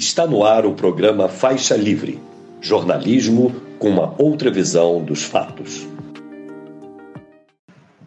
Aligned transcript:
Está 0.00 0.26
no 0.26 0.42
ar 0.42 0.64
o 0.64 0.72
programa 0.72 1.28
Faixa 1.28 1.76
Livre 1.76 2.18
jornalismo 2.58 3.54
com 3.78 3.90
uma 3.90 4.14
outra 4.16 4.50
visão 4.50 5.04
dos 5.04 5.24
fatos. 5.24 5.86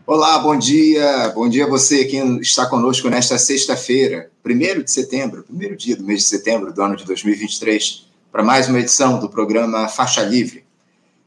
Olá, 0.03 0.39
bom 0.39 0.57
dia. 0.57 1.29
Bom 1.35 1.47
dia 1.47 1.65
a 1.65 1.69
você, 1.69 2.05
quem 2.05 2.39
está 2.39 2.65
conosco 2.65 3.11
nesta 3.11 3.37
sexta-feira, 3.37 4.31
1 4.43 4.81
de 4.81 4.91
setembro, 4.91 5.43
primeiro 5.43 5.75
dia 5.75 5.95
do 5.95 6.03
mês 6.03 6.21
de 6.21 6.29
setembro 6.29 6.73
do 6.73 6.81
ano 6.81 6.95
de 6.95 7.05
2023, 7.05 8.07
para 8.31 8.41
mais 8.41 8.67
uma 8.67 8.79
edição 8.79 9.19
do 9.19 9.29
programa 9.29 9.87
Faixa 9.87 10.23
Livre. 10.23 10.65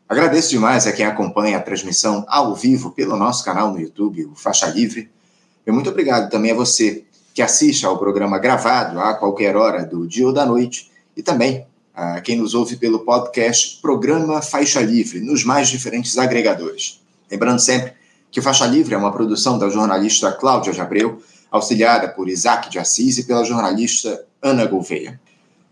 Agradeço 0.09 0.51
demais 0.51 0.85
a 0.85 0.93
quem 0.93 1.07
acompanha 1.07 1.59
a 1.59 1.63
transmissão 1.63 2.25
ao 2.27 2.57
vivo 2.57 2.91
pelo 2.91 3.17
nosso 3.17 3.45
canal 3.45 3.71
no 3.71 3.81
YouTube, 3.81 4.27
o 4.27 4.35
Faixa 4.35 4.67
Livre. 4.67 5.09
E 5.65 5.71
muito 5.71 5.91
obrigado 5.91 6.29
também 6.29 6.51
a 6.51 6.57
você 6.57 7.06
que 7.37 7.43
assiste 7.43 7.85
ao 7.85 7.99
programa 7.99 8.39
gravado 8.39 8.99
a 8.99 9.13
qualquer 9.13 9.57
hora 9.57 9.85
do 9.85 10.07
dia 10.07 10.27
ou 10.27 10.33
da 10.33 10.47
noite 10.47 10.91
e 11.15 11.23
também 11.23 11.67
a 11.95 12.19
quem 12.23 12.39
nos 12.39 12.55
ouve 12.55 12.77
pelo 12.77 13.01
podcast 13.01 13.79
Programa 13.83 14.41
Faixa 14.41 14.81
Livre, 14.81 15.21
nos 15.21 15.45
mais 15.45 15.69
diferentes 15.69 16.17
agregadores. 16.17 16.99
Lembrando 17.31 17.59
sempre 17.59 17.93
que 18.31 18.41
Faixa 18.41 18.65
Livre 18.65 18.95
é 18.95 18.97
uma 18.97 19.13
produção 19.13 19.59
da 19.59 19.69
jornalista 19.69 20.33
Cláudia 20.33 20.73
Jabreu, 20.73 21.23
auxiliada 21.51 22.09
por 22.09 22.27
Isaac 22.27 22.71
de 22.71 22.79
Assis 22.79 23.19
e 23.19 23.25
pela 23.25 23.45
jornalista 23.45 24.25
Ana 24.41 24.65
Gouveia. 24.65 25.21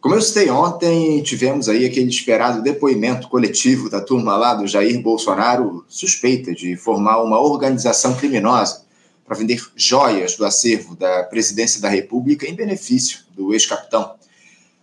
Como 0.03 0.15
eu 0.15 0.21
citei 0.21 0.51
ontem, 0.51 1.23
tivemos 1.23 1.67
aí 1.71 1.87
aquele 1.87 2.11
esperado 2.11 2.61
depoimento 2.61 3.27
coletivo 3.27 3.89
da 3.89 4.03
turma 4.03 4.37
lá 4.37 4.53
do 4.53 4.67
Jair 4.67 5.01
Bolsonaro, 5.01 5.83
suspeita 5.89 6.53
de 6.53 6.77
formar 6.77 7.23
uma 7.23 7.41
organização 7.41 8.15
criminosa 8.15 8.84
para 9.25 9.37
vender 9.37 9.61
joias 9.75 10.37
do 10.37 10.45
acervo 10.45 10.95
da 10.95 11.23
presidência 11.25 11.81
da 11.81 11.89
República 11.89 12.47
em 12.47 12.55
benefício 12.55 13.21
do 13.35 13.53
ex-capitão. 13.53 14.15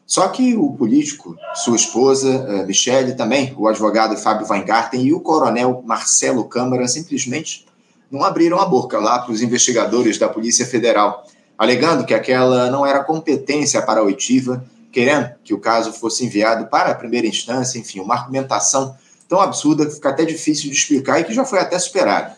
Só 0.06 0.28
que 0.28 0.56
o 0.58 0.74
político, 0.74 1.38
sua 1.56 1.78
esposa, 1.78 2.30
eh, 2.30 2.66
Michele, 2.66 3.14
também 3.14 3.54
o 3.58 3.68
advogado 3.68 4.18
Fábio 4.18 4.46
Weingarten 4.46 5.02
e 5.02 5.14
o 5.14 5.22
coronel 5.22 5.82
Marcelo 5.86 6.44
Câmara 6.46 6.86
simplesmente 6.88 7.66
não 8.12 8.24
abriram 8.24 8.60
a 8.60 8.66
boca 8.66 9.00
lá 9.00 9.20
para 9.20 9.32
os 9.32 9.42
investigadores 9.42 10.18
da 10.18 10.28
Polícia 10.28 10.66
Federal, 10.66 11.26
alegando 11.58 12.04
que 12.04 12.14
aquela 12.14 12.70
não 12.70 12.86
era 12.86 13.04
competência 13.04 13.82
para 13.82 14.02
a 14.02 14.04
oitiva, 14.04 14.66
querendo 14.92 15.32
que 15.46 15.54
o 15.54 15.60
caso 15.60 15.94
fosse 15.94 16.26
enviado 16.26 16.68
para 16.68 16.92
a 16.92 16.96
primeira 16.96 17.26
instância, 17.26 17.80
enfim, 17.80 18.02
uma 18.02 18.16
argumentação 18.16 18.94
tão 19.30 19.40
absurda 19.40 19.86
que 19.86 19.94
fica 19.94 20.10
até 20.10 20.26
difícil 20.26 20.70
de 20.70 20.76
explicar 20.76 21.22
e 21.22 21.24
que 21.24 21.34
já 21.34 21.46
foi 21.46 21.60
até 21.60 21.80
superada. 21.80 22.36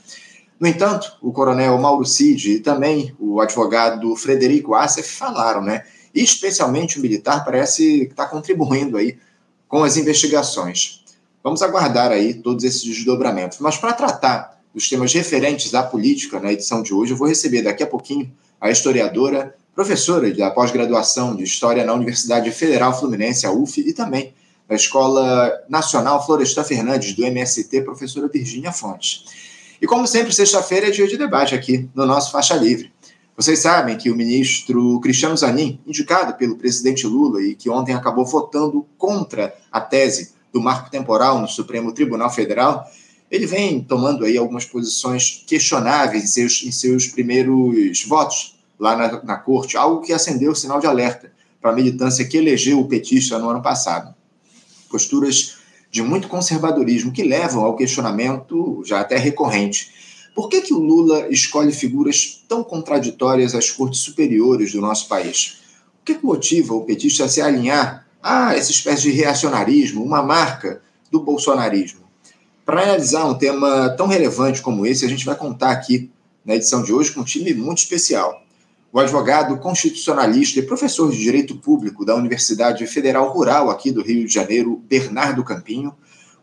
No 0.60 0.68
entanto, 0.68 1.18
o 1.22 1.32
coronel 1.32 1.78
Mauro 1.78 2.06
Cid 2.06 2.54
e 2.54 2.60
também 2.60 3.16
o 3.20 3.42
advogado 3.42 4.16
Frederico 4.16 4.74
Assef 4.74 5.18
falaram, 5.18 5.62
né? 5.62 5.84
E 6.14 6.24
especialmente 6.24 7.00
o 7.00 7.02
militar 7.02 7.44
parece 7.44 8.04
estar 8.04 8.28
contribuindo 8.28 8.98
aí 8.98 9.18
com 9.68 9.84
as 9.84 9.98
investigações. 9.98 11.04
Vamos 11.44 11.62
aguardar 11.62 12.12
aí 12.12 12.36
todos 12.36 12.64
esses 12.64 12.84
desdobramentos. 12.84 13.60
Mas 13.60 13.78
para 13.78 13.92
tratar 13.94 14.62
dos 14.74 14.88
temas 14.88 15.14
referentes 15.14 15.74
à 15.74 15.84
política 15.84 16.40
na 16.40 16.54
edição 16.54 16.82
de 16.82 16.94
hoje, 16.94 17.12
eu 17.12 17.18
vou 17.18 17.28
receber 17.28 17.62
daqui 17.62 17.84
a 17.84 17.88
pouquinho 17.88 18.32
a 18.62 18.72
historiadora, 18.72 19.54
professora 19.76 20.32
da 20.34 20.50
pós-graduação 20.52 21.36
de 21.36 21.44
História 21.44 21.84
na 21.84 21.94
Universidade 21.94 22.50
Federal 22.52 22.98
Fluminense, 22.98 23.46
a 23.46 23.52
UF, 23.52 23.82
e 23.82 23.92
também 23.92 24.34
da 24.68 24.76
Escola 24.76 25.52
Nacional 25.68 26.26
Florestan 26.26 26.64
Fernandes, 26.64 27.14
do 27.14 27.26
MST, 27.26 27.82
professora 27.82 28.28
Virgínia 28.28 28.72
Fontes. 28.72 29.26
E 29.84 29.86
como 29.86 30.08
sempre, 30.08 30.34
sexta-feira 30.34 30.88
é 30.88 30.92
dia 30.92 31.06
de 31.06 31.18
debate 31.18 31.54
aqui 31.54 31.90
no 31.94 32.06
nosso 32.06 32.32
Faixa 32.32 32.56
Livre. 32.56 32.90
Vocês 33.36 33.60
sabem 33.60 33.98
que 33.98 34.10
o 34.10 34.16
ministro 34.16 34.98
Cristiano 35.02 35.36
Zanin, 35.36 35.78
indicado 35.86 36.38
pelo 36.38 36.56
presidente 36.56 37.06
Lula 37.06 37.42
e 37.42 37.54
que 37.54 37.70
ontem 37.70 37.94
acabou 37.94 38.26
votando 38.26 38.88
contra 38.98 39.54
a 39.70 39.82
tese 39.82 40.36
do 40.54 40.62
marco 40.62 40.90
temporal 40.90 41.38
no 41.38 41.50
Supremo 41.50 41.92
Tribunal 41.92 42.30
Federal, 42.30 42.90
ele 43.30 43.46
vem 43.46 43.82
tomando 43.82 44.24
aí 44.24 44.38
algumas 44.38 44.64
posições 44.64 45.44
questionáveis 45.46 46.24
em 46.24 46.28
seus, 46.28 46.64
em 46.64 46.72
seus 46.72 47.08
primeiros 47.08 48.06
votos 48.06 48.58
lá 48.80 48.96
na, 48.96 49.22
na 49.22 49.36
corte, 49.36 49.76
algo 49.76 50.00
que 50.00 50.14
acendeu 50.14 50.54
o 50.54 50.56
sinal 50.56 50.80
de 50.80 50.88
alerta 50.88 51.30
para 51.62 51.72
a 51.72 51.76
militância 51.76 52.24
que 52.24 52.38
elegeu 52.38 52.80
o 52.80 52.88
petista 52.88 53.38
no 53.38 53.50
ano 53.50 53.62
passado. 53.62 54.16
Posturas 54.90 55.53
de 55.94 56.02
muito 56.02 56.28
conservadorismo 56.28 57.12
que 57.12 57.22
levam 57.22 57.64
ao 57.64 57.76
questionamento 57.76 58.82
já 58.84 59.00
até 59.00 59.16
recorrente. 59.16 59.92
Por 60.34 60.50
que, 60.50 60.62
que 60.62 60.74
o 60.74 60.80
Lula 60.80 61.28
escolhe 61.30 61.72
figuras 61.72 62.44
tão 62.48 62.64
contraditórias 62.64 63.54
às 63.54 63.70
cortes 63.70 64.00
superiores 64.00 64.72
do 64.72 64.82
nosso 64.82 65.08
país? 65.08 65.60
O 66.02 66.04
que, 66.04 66.16
que 66.16 66.26
motiva 66.26 66.74
o 66.74 66.82
petista 66.82 67.26
a 67.26 67.30
se 67.30 67.42
alinhar 67.42 68.08
a 68.24 68.56
essa 68.56 68.72
espécie 68.72 69.04
de 69.04 69.12
reacionarismo, 69.12 70.04
uma 70.04 70.24
marca 70.24 70.82
do 71.12 71.20
bolsonarismo? 71.20 72.02
Para 72.66 72.82
analisar 72.82 73.26
um 73.26 73.36
tema 73.36 73.92
tão 73.92 74.08
relevante 74.08 74.64
como 74.64 74.88
esse, 74.88 75.06
a 75.06 75.10
gente 75.10 75.24
vai 75.24 75.36
contar 75.36 75.70
aqui 75.70 76.10
na 76.44 76.56
edição 76.56 76.82
de 76.82 76.92
hoje 76.92 77.12
com 77.12 77.22
um 77.22 77.26
time 77.26 77.54
muito 77.54 77.78
especial 77.78 78.43
o 78.94 79.00
advogado 79.00 79.58
constitucionalista 79.58 80.60
e 80.60 80.62
professor 80.62 81.10
de 81.12 81.18
Direito 81.18 81.56
Público 81.56 82.06
da 82.06 82.14
Universidade 82.14 82.86
Federal 82.86 83.34
Rural 83.34 83.72
aqui 83.72 83.92
do 83.92 84.04
Rio 84.04 84.28
de 84.28 84.32
Janeiro, 84.32 84.84
Bernardo 84.88 85.44
Campinho, 85.44 85.96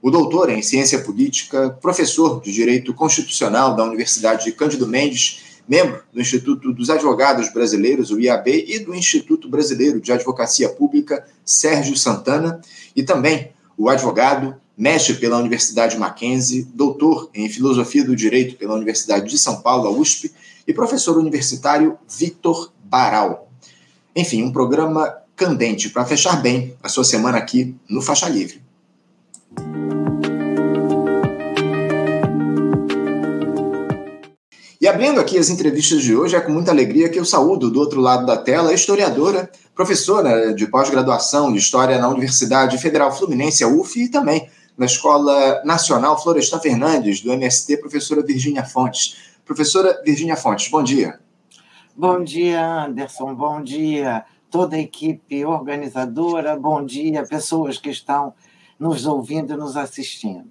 o 0.03 0.11
doutor 0.11 0.51
em 0.51 0.61
Ciência 0.61 0.99
Política, 0.99 1.71
professor 1.81 2.43
de 2.43 2.53
Direito 2.53 2.93
Constitucional 2.93 3.77
da 3.77 3.85
Universidade 3.85 4.47
de 4.47 4.53
Cândido 4.53 4.85
Mendes, 4.89 5.63
membro 5.69 6.03
do 6.13 6.21
Instituto 6.21 6.73
dos 6.73 6.91
Advogados 6.91 7.53
Brasileiros, 7.53 8.11
o 8.11 8.19
IAB, 8.19 8.49
e 8.67 8.81
do 8.81 8.97
Instituto 8.97 9.49
Brasileiro 9.49 10.01
de 10.01 10.11
Advocacia 10.11 10.69
Pública, 10.69 11.25
Sérgio 11.45 11.97
Santana, 11.97 12.61
e 12.97 13.05
também 13.05 13.53
o 13.79 13.89
advogado, 13.89 14.57
mestre 14.81 15.17
pela 15.17 15.37
Universidade 15.37 15.99
Mackenzie, 15.99 16.67
doutor 16.73 17.29
em 17.35 17.47
Filosofia 17.51 18.03
do 18.03 18.17
Direito 18.17 18.57
pela 18.57 18.75
Universidade 18.75 19.29
de 19.29 19.39
São 19.39 19.61
Paulo, 19.61 19.87
a 19.87 19.91
USP, 19.91 20.33
e 20.67 20.73
professor 20.73 21.19
universitário 21.19 21.99
Vitor 22.09 22.73
Baral. 22.83 23.51
Enfim, 24.17 24.43
um 24.43 24.51
programa 24.51 25.15
candente 25.37 25.91
para 25.91 26.07
fechar 26.07 26.41
bem 26.41 26.75
a 26.83 26.89
sua 26.89 27.05
semana 27.05 27.37
aqui 27.37 27.77
no 27.91 28.01
Faixa 28.01 28.27
Livre. 28.27 28.63
E 34.81 34.89
abrindo 34.89 35.21
aqui 35.21 35.37
as 35.37 35.51
entrevistas 35.51 36.03
de 36.03 36.17
hoje, 36.17 36.35
é 36.35 36.41
com 36.41 36.53
muita 36.53 36.71
alegria 36.71 37.11
que 37.11 37.19
eu 37.19 37.25
saúdo 37.27 37.71
do 37.71 37.79
outro 37.79 38.01
lado 38.01 38.25
da 38.25 38.39
tela 38.39 38.71
a 38.71 38.75
historiadora, 38.75 39.51
professora 39.75 40.55
de 40.55 40.67
pós-graduação 40.67 41.53
de 41.53 41.59
História 41.59 41.99
na 41.99 42.09
Universidade 42.09 42.79
Federal 42.79 43.15
Fluminense, 43.15 43.63
a 43.63 43.69
UF, 43.69 44.03
e 44.03 44.09
também 44.09 44.49
na 44.81 44.87
Escola 44.87 45.63
Nacional 45.63 46.19
Florestan 46.23 46.59
Fernandes, 46.59 47.21
do 47.21 47.31
MST, 47.31 47.77
professora 47.77 48.23
Virgínia 48.23 48.65
Fontes. 48.65 49.15
Professora 49.45 50.01
Virgínia 50.03 50.37
Fontes, 50.37 50.71
bom 50.71 50.83
dia. 50.83 51.21
Bom 51.95 52.25
dia, 52.25 52.87
Anderson, 52.87 53.35
bom 53.35 53.63
dia, 53.63 54.25
toda 54.51 54.77
a 54.77 54.79
equipe 54.79 55.45
organizadora, 55.45 56.57
bom 56.57 56.83
dia, 56.83 57.27
pessoas 57.27 57.77
que 57.77 57.91
estão 57.91 58.33
nos 58.79 59.05
ouvindo 59.05 59.53
e 59.53 59.57
nos 59.59 59.77
assistindo. 59.77 60.51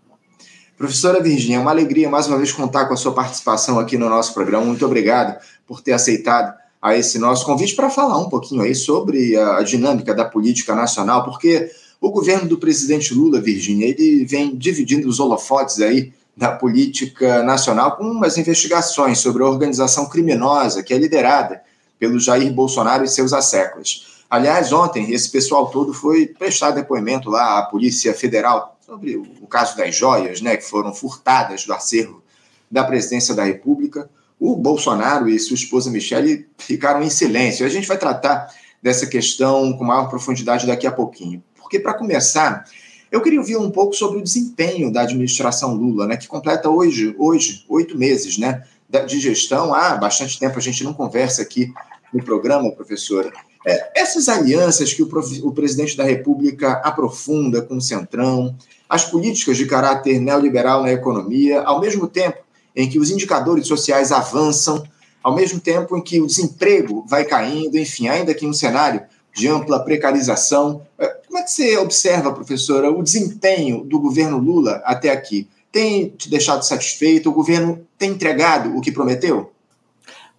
Professora 0.78 1.24
Virgínia, 1.24 1.58
é 1.58 1.60
uma 1.60 1.72
alegria 1.72 2.08
mais 2.08 2.28
uma 2.28 2.38
vez 2.38 2.52
contar 2.52 2.86
com 2.86 2.94
a 2.94 2.98
sua 2.98 3.16
participação 3.16 3.80
aqui 3.80 3.98
no 3.98 4.10
nosso 4.10 4.36
programa. 4.36 4.64
Muito 4.64 4.86
obrigado 4.86 5.44
por 5.66 5.82
ter 5.82 5.94
aceitado 5.94 6.56
a 6.80 6.96
esse 6.96 7.18
nosso 7.18 7.44
convite 7.48 7.76
para 7.76 7.90
falar 7.90 8.20
um 8.20 8.30
pouquinho 8.30 8.62
aí 8.62 8.76
sobre 8.76 9.36
a 9.36 9.64
dinâmica 9.64 10.14
da 10.14 10.24
política 10.24 10.76
nacional, 10.76 11.24
porque 11.24 11.72
o 12.02 12.12
governo 12.12 12.48
do 12.48 12.58
presidente 12.58 13.14
Lula, 13.14 13.42
Virgínia, 13.42 13.88
ele 13.88 14.26
vem 14.26 14.56
dividindo 14.56 15.08
os 15.08 15.20
holofotes 15.20 15.82
aí 15.82 16.14
da 16.36 16.52
política 16.52 17.44
nacional 17.44 17.98
com 17.98 18.04
umas 18.04 18.38
investigações 18.38 19.20
sobre 19.20 19.44
a 19.44 19.48
organização 19.48 20.08
criminosa 20.08 20.82
que 20.82 20.94
é 20.94 20.98
liderada 20.98 21.62
pelo 22.00 22.20
Jair 22.20 22.52
Bolsonaro 22.54 23.04
e 23.04 23.10
seus 23.10 23.34
asseclas. 23.34 24.24
Aliás, 24.30 24.72
ontem 24.72 25.12
esse 25.12 25.30
pessoal 25.30 25.68
todo 25.70 25.94
foi 25.94 26.28
prestar 26.28 26.72
depoimento 26.72 27.30
lá 27.30 27.60
à 27.60 27.64
Polícia 27.64 28.14
Federal 28.14 28.78
sobre 28.86 29.18
o 29.18 29.48
caso 29.48 29.76
das 29.76 29.96
joias, 29.96 30.40
né, 30.40 30.56
que 30.56 30.64
foram 30.64 30.94
furtadas 30.94 31.66
do 31.66 31.74
acervo 31.74 32.24
da 32.72 32.84
presidência 32.84 33.36
da 33.36 33.44
República. 33.44 34.10
O 34.40 34.56
Bolsonaro 34.56 35.28
e 35.28 35.38
sua 35.38 35.56
esposa 35.56 35.92
Michele 35.92 36.48
ficaram 36.58 37.04
em 37.04 37.10
silêncio. 37.10 37.66
A 37.66 37.70
gente 37.70 37.88
vai 37.88 37.98
tratar 37.98 38.48
dessa 38.82 39.06
questão 39.06 39.74
com 39.74 39.84
maior 39.84 40.08
profundidade 40.10 40.66
daqui 40.66 40.88
a 40.88 40.92
pouquinho. 40.92 41.44
Porque, 41.70 41.80
para 41.80 41.94
começar, 41.94 42.66
eu 43.12 43.22
queria 43.22 43.40
ouvir 43.40 43.56
um 43.56 43.70
pouco 43.70 43.94
sobre 43.94 44.18
o 44.18 44.24
desempenho 44.24 44.92
da 44.92 45.02
administração 45.02 45.76
Lula, 45.76 46.08
né, 46.08 46.18
que 46.18 46.28
completa 46.28 46.68
hoje, 46.68 47.14
hoje 47.16 47.64
oito 47.70 47.96
meses 47.96 48.40
né, 48.40 48.64
de 49.08 49.20
gestão. 49.20 49.72
Há 49.72 49.96
bastante 49.96 50.40
tempo 50.40 50.58
a 50.58 50.62
gente 50.62 50.84
não 50.84 50.96
conversa 50.96 51.44
aqui 51.44 51.72
no 52.12 52.24
programa, 52.24 52.72
professora. 52.72 53.32
É, 53.68 54.02
essas 54.02 54.28
alianças 54.28 54.92
que 54.92 55.04
o, 55.04 55.10
o, 55.44 55.52
presidente 55.52 55.96
da 55.96 56.04
República 56.04 56.82
aprofunda 56.84 57.62
com 57.62 57.78
o 57.78 57.82
Centrão, 57.82 58.56
as 58.90 59.06
políticas 59.06 59.56
de 59.56 59.68
caráter 59.68 60.20
neoliberal 60.20 60.82
na 60.82 60.92
economia, 60.92 61.62
ao 61.62 61.80
mesmo 61.80 62.08
tempo 62.08 62.40
em 62.76 62.90
que 62.90 62.98
os 62.98 63.12
indicadores 63.12 63.68
sociais 63.68 64.12
avançam, 64.12 64.84
ao 65.22 65.36
mesmo 65.36 65.60
tempo 65.60 65.96
em 65.96 66.02
que 66.02 66.20
o 66.20 66.26
desemprego 66.26 67.06
vai 67.08 67.26
caindo, 67.26 67.78
enfim, 67.78 68.08
ainda 68.08 68.34
que 68.34 68.44
em 68.44 68.50
um 68.50 68.54
cenário 68.54 69.04
de 69.36 69.48
ampla 69.48 69.80
precarização. 69.84 70.82
É, 70.98 71.19
como 71.30 71.38
é 71.38 71.44
que 71.44 71.52
você 71.52 71.78
observa, 71.78 72.34
professora, 72.34 72.92
o 72.92 73.04
desempenho 73.04 73.84
do 73.84 74.00
governo 74.00 74.40
Lula 74.40 74.82
até 74.84 75.12
aqui? 75.12 75.48
Tem 75.72 76.10
te 76.10 76.28
deixado 76.28 76.64
satisfeito? 76.64 77.30
O 77.30 77.34
governo 77.34 77.88
tem 78.00 78.10
entregado 78.10 78.76
o 78.76 78.82
que 78.82 78.92
prometeu? 78.92 79.54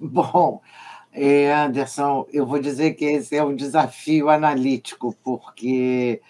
Bom, 0.01 0.61
é, 1.13 1.53
Anderson, 1.55 2.27
eu 2.33 2.45
vou 2.45 2.59
dizer 2.59 2.95
que 2.95 3.05
esse 3.05 3.37
é 3.37 3.45
um 3.45 3.55
desafio 3.55 4.29
analítico, 4.29 5.15
porque 5.23 6.21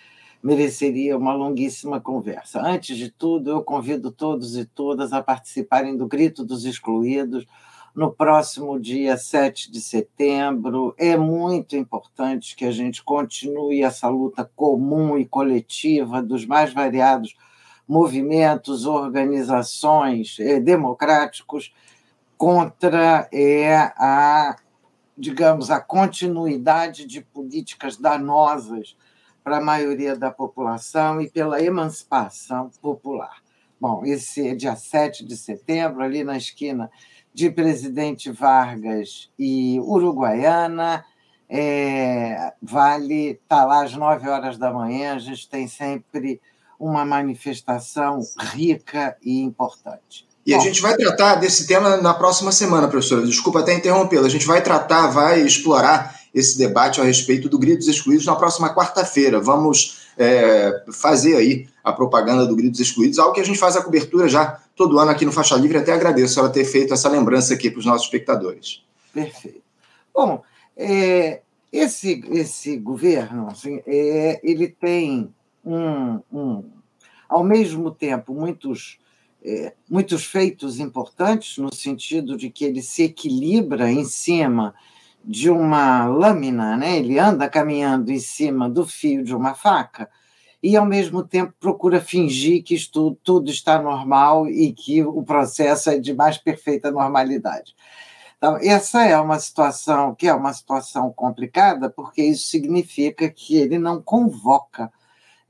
mereceria 0.43 1.17
uma 1.17 1.33
longuíssima 1.33 1.99
conversa. 1.99 2.61
Antes 2.61 2.99
de 2.99 3.11
tudo, 3.11 3.51
eu 3.51 3.63
convido 3.63 4.11
todos 4.11 4.59
e 4.59 4.67
todas 4.67 5.15
a 5.15 5.23
participarem 5.23 5.97
do 5.97 6.07
Grito 6.07 6.45
dos 6.45 6.67
Excluídos 6.67 7.47
no 7.95 8.13
próximo 8.13 8.79
dia 8.79 9.17
7 9.17 9.71
de 9.71 9.81
setembro. 9.81 10.95
É 10.99 11.17
muito 11.17 11.77
importante 11.77 12.55
que 12.55 12.65
a 12.65 12.71
gente 12.71 13.03
continue 13.03 13.83
essa 13.83 14.09
luta 14.09 14.51
comum 14.55 15.19
e 15.19 15.25
coletiva 15.25 16.23
dos 16.23 16.47
mais 16.47 16.73
variados 16.73 17.37
movimentos, 17.87 18.87
organizações 18.87 20.37
eh, 20.39 20.61
democráticos 20.61 21.75
contra 22.39 23.29
é, 23.33 23.77
a, 23.97 24.57
digamos, 25.19 25.71
a 25.71 25.81
continuidade 25.81 27.05
de 27.05 27.21
políticas 27.21 27.97
danosas 27.97 28.97
para 29.43 29.59
a 29.59 29.61
maioria 29.61 30.17
da 30.17 30.31
população 30.31 31.21
e 31.21 31.29
pela 31.29 31.63
emancipação 31.63 32.71
popular. 32.81 33.43
Bom, 33.81 34.05
esse 34.05 34.47
é 34.47 34.55
dia 34.55 34.77
7 34.77 35.25
de 35.25 35.37
setembro, 35.37 36.03
ali 36.03 36.23
na 36.23 36.37
esquina 36.37 36.91
de 37.33 37.51
Presidente 37.51 38.31
Vargas 38.31 39.31
e 39.39 39.79
Uruguaiana. 39.81 41.05
É, 41.49 42.53
vale 42.63 43.31
estar 43.31 43.61
tá 43.61 43.65
lá 43.65 43.85
às 43.85 43.93
9 43.93 44.29
horas 44.29 44.57
da 44.57 44.73
manhã, 44.73 45.15
a 45.15 45.19
gente 45.19 45.49
tem 45.49 45.67
sempre 45.67 46.41
uma 46.79 47.05
manifestação 47.05 48.21
rica 48.55 49.17
e 49.23 49.43
importante. 49.43 50.27
E 50.47 50.55
Bom, 50.55 50.61
a 50.61 50.65
gente 50.65 50.81
vai 50.81 50.97
tratar 50.97 51.35
desse 51.35 51.67
tema 51.67 51.99
na 51.99 52.15
próxima 52.15 52.51
semana, 52.51 52.89
professora. 52.89 53.27
Desculpa 53.27 53.61
até 53.61 53.75
interrompê-la. 53.75 54.27
A 54.27 54.31
gente 54.31 54.47
vai 54.47 54.63
tratar, 54.63 55.09
vai 55.09 55.41
explorar 55.41 56.19
esse 56.35 56.57
debate 56.57 57.01
a 57.01 57.05
respeito 57.05 57.49
do 57.49 57.59
Gritos 57.59 57.89
Excluídos 57.89 58.25
na 58.25 58.37
próxima 58.37 58.75
quarta-feira. 58.75 59.41
Vamos 59.41 60.01
é, 60.17 60.85
fazer 60.93 61.37
aí 61.37 61.69
a 61.85 61.93
propaganda 61.93 62.47
do 62.47 62.57
Gritos 62.57 62.81
Excluídos, 62.81 63.19
algo 63.19 63.35
que 63.35 63.41
a 63.41 63.45
gente 63.45 63.59
faz 63.59 63.77
a 63.77 63.83
cobertura 63.83 64.29
já 64.29 64.59
todo 64.81 64.99
ano 64.99 65.11
aqui 65.11 65.27
no 65.27 65.33
Faixa 65.33 65.57
Livre. 65.57 65.77
Até 65.77 65.93
agradeço 65.93 66.41
ela 66.41 66.49
ter 66.49 66.65
feito 66.65 66.95
essa 66.95 67.07
lembrança 67.07 67.53
aqui 67.53 67.71
para 67.71 67.81
os 67.81 67.85
nossos 67.85 68.07
espectadores. 68.07 68.83
Perfeito. 69.13 69.61
Bom, 70.15 70.43
é, 70.75 71.43
esse, 71.71 72.25
esse 72.31 72.79
governo, 72.79 73.49
assim, 73.49 73.83
é, 73.87 74.41
ele 74.43 74.69
tem 74.69 75.35
um, 75.63 76.21
um, 76.33 76.65
ao 77.29 77.45
mesmo 77.45 77.91
tempo, 77.91 78.33
muitos 78.33 78.99
é, 79.45 79.75
muitos 79.89 80.25
feitos 80.25 80.81
importantes, 80.81 81.59
no 81.59 81.75
sentido 81.75 82.35
de 82.35 82.49
que 82.49 82.65
ele 82.65 82.81
se 82.81 83.03
equilibra 83.03 83.91
em 83.91 84.07
cima 84.07 84.75
de 85.23 85.51
uma 85.51 86.07
lâmina, 86.07 86.75
né? 86.79 86.97
ele 86.97 87.19
anda 87.19 87.51
caminhando 87.51 88.11
em 88.11 88.19
cima 88.19 88.67
do 88.67 88.87
fio 88.87 89.23
de 89.23 89.35
uma 89.35 89.53
faca, 89.53 90.09
e 90.63 90.77
ao 90.77 90.85
mesmo 90.85 91.23
tempo 91.23 91.55
procura 91.59 92.01
fingir 92.01 92.63
que 92.63 92.75
isto, 92.75 93.17
tudo 93.25 93.51
está 93.51 93.81
normal 93.81 94.47
e 94.47 94.73
que 94.73 95.03
o 95.03 95.23
processo 95.23 95.91
é 95.91 95.99
de 95.99 96.13
mais 96.13 96.37
perfeita 96.37 96.91
normalidade. 96.91 97.75
Então, 98.37 98.57
essa 98.63 99.05
é 99.05 99.19
uma 99.19 99.39
situação 99.39 100.15
que 100.15 100.27
é 100.27 100.35
uma 100.35 100.53
situação 100.53 101.13
complicada, 101.13 101.91
porque 101.91 102.23
isso 102.23 102.49
significa 102.49 103.29
que 103.29 103.57
ele 103.57 103.79
não 103.79 104.01
convoca 104.01 104.91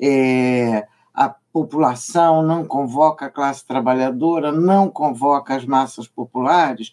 é, 0.01 0.87
a 1.15 1.29
população, 1.29 2.43
não 2.43 2.65
convoca 2.65 3.27
a 3.27 3.31
classe 3.31 3.65
trabalhadora, 3.65 4.51
não 4.51 4.89
convoca 4.89 5.55
as 5.55 5.65
massas 5.65 6.09
populares 6.09 6.93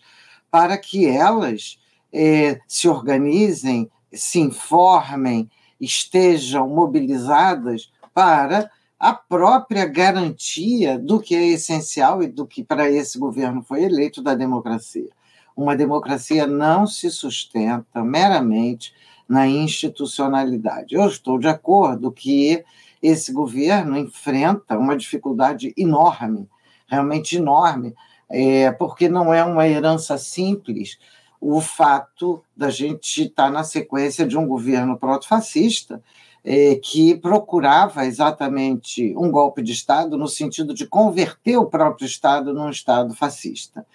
para 0.52 0.78
que 0.78 1.08
elas 1.08 1.80
é, 2.14 2.60
se 2.68 2.88
organizem, 2.88 3.90
se 4.12 4.40
informem, 4.40 5.50
estejam 5.80 6.68
mobilizadas 6.68 7.92
para 8.18 8.72
a 9.00 9.14
própria 9.14 9.86
garantia 9.86 10.98
do 10.98 11.20
que 11.20 11.36
é 11.36 11.50
essencial 11.50 12.24
e 12.24 12.28
do 12.28 12.48
que 12.48 12.64
para 12.64 12.90
esse 12.90 13.20
governo 13.20 13.62
foi 13.62 13.84
eleito 13.84 14.24
da 14.24 14.34
democracia. 14.34 15.12
Uma 15.56 15.76
democracia 15.76 16.48
não 16.48 16.88
se 16.88 17.12
sustenta 17.12 18.04
meramente 18.04 18.92
na 19.30 19.48
institucionalidade. 19.48 20.96
Eu 20.96 21.06
estou 21.06 21.38
de 21.38 21.48
acordo 21.48 22.12
que 22.12 22.66
esse 23.04 23.32
governo 23.32 23.96
enfrenta 23.96 24.80
uma 24.80 24.98
dificuldade 24.98 25.72
enorme, 25.78 26.50
realmente 26.88 27.38
enorme, 27.38 27.94
é, 28.28 28.72
porque 28.72 29.08
não 29.08 29.32
é 29.32 29.44
uma 29.44 29.68
herança 29.68 30.18
simples 30.18 30.98
o 31.40 31.62
fato 31.62 32.44
da 32.56 32.72
gente 32.72 33.26
estar 33.26 33.52
na 33.52 33.64
sequência 33.64 34.26
de 34.26 34.36
um 34.36 34.48
governo 34.48 34.98
proto-fascista 34.98 36.02
que 36.82 37.16
procurava 37.16 38.06
exatamente 38.06 39.14
um 39.18 39.30
golpe 39.30 39.62
de 39.62 39.74
Estado 39.74 40.18
no 40.18 40.28
sentido 40.28 40.74
de 40.74 40.88
converter 40.88 41.58
o 41.58 41.66
próprio 41.66 42.06
Estado 42.06 42.54
num 42.54 42.70
Estado 42.70 43.14
fascista. 43.14 43.86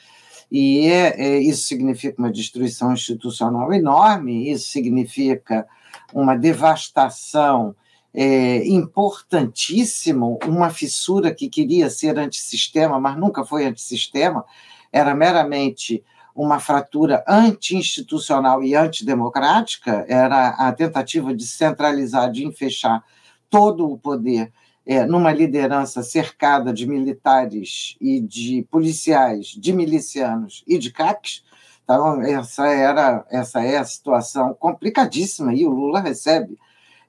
E 0.50 0.86
é, 0.86 1.18
é, 1.18 1.38
isso 1.38 1.66
significa 1.66 2.20
uma 2.20 2.30
destruição 2.30 2.92
institucional 2.92 3.72
enorme, 3.72 4.50
isso 4.50 4.68
significa 4.68 5.66
uma 6.12 6.36
devastação 6.36 7.74
é, 8.12 8.66
importantíssimo, 8.66 10.38
uma 10.44 10.68
fissura 10.68 11.34
que 11.34 11.48
queria 11.48 11.88
ser 11.88 12.18
antissistema, 12.18 13.00
mas 13.00 13.16
nunca 13.16 13.46
foi 13.46 13.64
antissistema, 13.64 14.44
era 14.92 15.14
meramente 15.14 16.04
uma 16.34 16.58
fratura 16.58 17.22
anti-institucional 17.28 18.62
e 18.62 18.74
antidemocrática, 18.74 20.04
era 20.08 20.48
a 20.48 20.72
tentativa 20.72 21.34
de 21.34 21.46
centralizar, 21.46 22.30
de 22.30 22.46
enfechar 22.46 23.04
todo 23.50 23.90
o 23.90 23.98
poder 23.98 24.52
é, 24.84 25.04
numa 25.04 25.32
liderança 25.32 26.02
cercada 26.02 26.72
de 26.72 26.86
militares 26.86 27.96
e 28.00 28.20
de 28.20 28.66
policiais, 28.70 29.48
de 29.48 29.72
milicianos 29.72 30.64
e 30.66 30.78
de 30.78 30.90
CACs. 30.90 31.44
Então, 31.84 32.22
essa, 32.22 32.66
era, 32.66 33.24
essa 33.30 33.62
é 33.62 33.76
a 33.76 33.84
situação 33.84 34.54
complicadíssima, 34.54 35.54
e 35.54 35.66
o 35.66 35.70
Lula 35.70 36.00
recebe 36.00 36.58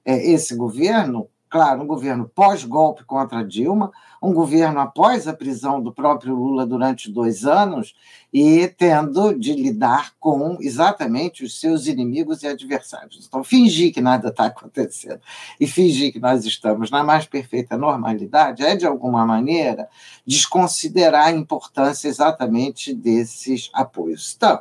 é, 0.04 0.30
esse 0.30 0.54
governo, 0.54 1.28
claro, 1.54 1.82
um 1.82 1.86
governo 1.86 2.28
pós-golpe 2.34 3.04
contra 3.04 3.44
Dilma, 3.44 3.92
um 4.20 4.34
governo 4.34 4.80
após 4.80 5.28
a 5.28 5.32
prisão 5.32 5.80
do 5.80 5.92
próprio 5.92 6.34
Lula 6.34 6.66
durante 6.66 7.08
dois 7.08 7.46
anos 7.46 7.94
e 8.32 8.66
tendo 8.76 9.38
de 9.38 9.52
lidar 9.52 10.14
com 10.18 10.58
exatamente 10.60 11.44
os 11.44 11.60
seus 11.60 11.86
inimigos 11.86 12.42
e 12.42 12.48
adversários. 12.48 13.24
Então, 13.28 13.44
fingir 13.44 13.94
que 13.94 14.00
nada 14.00 14.30
está 14.30 14.46
acontecendo 14.46 15.20
e 15.60 15.64
fingir 15.68 16.12
que 16.12 16.18
nós 16.18 16.44
estamos 16.44 16.90
na 16.90 17.04
mais 17.04 17.24
perfeita 17.24 17.78
normalidade 17.78 18.64
é, 18.64 18.74
de 18.74 18.84
alguma 18.84 19.24
maneira, 19.24 19.88
desconsiderar 20.26 21.28
a 21.28 21.30
importância 21.30 22.08
exatamente 22.08 22.92
desses 22.92 23.70
apoios. 23.72 24.34
Então, 24.36 24.60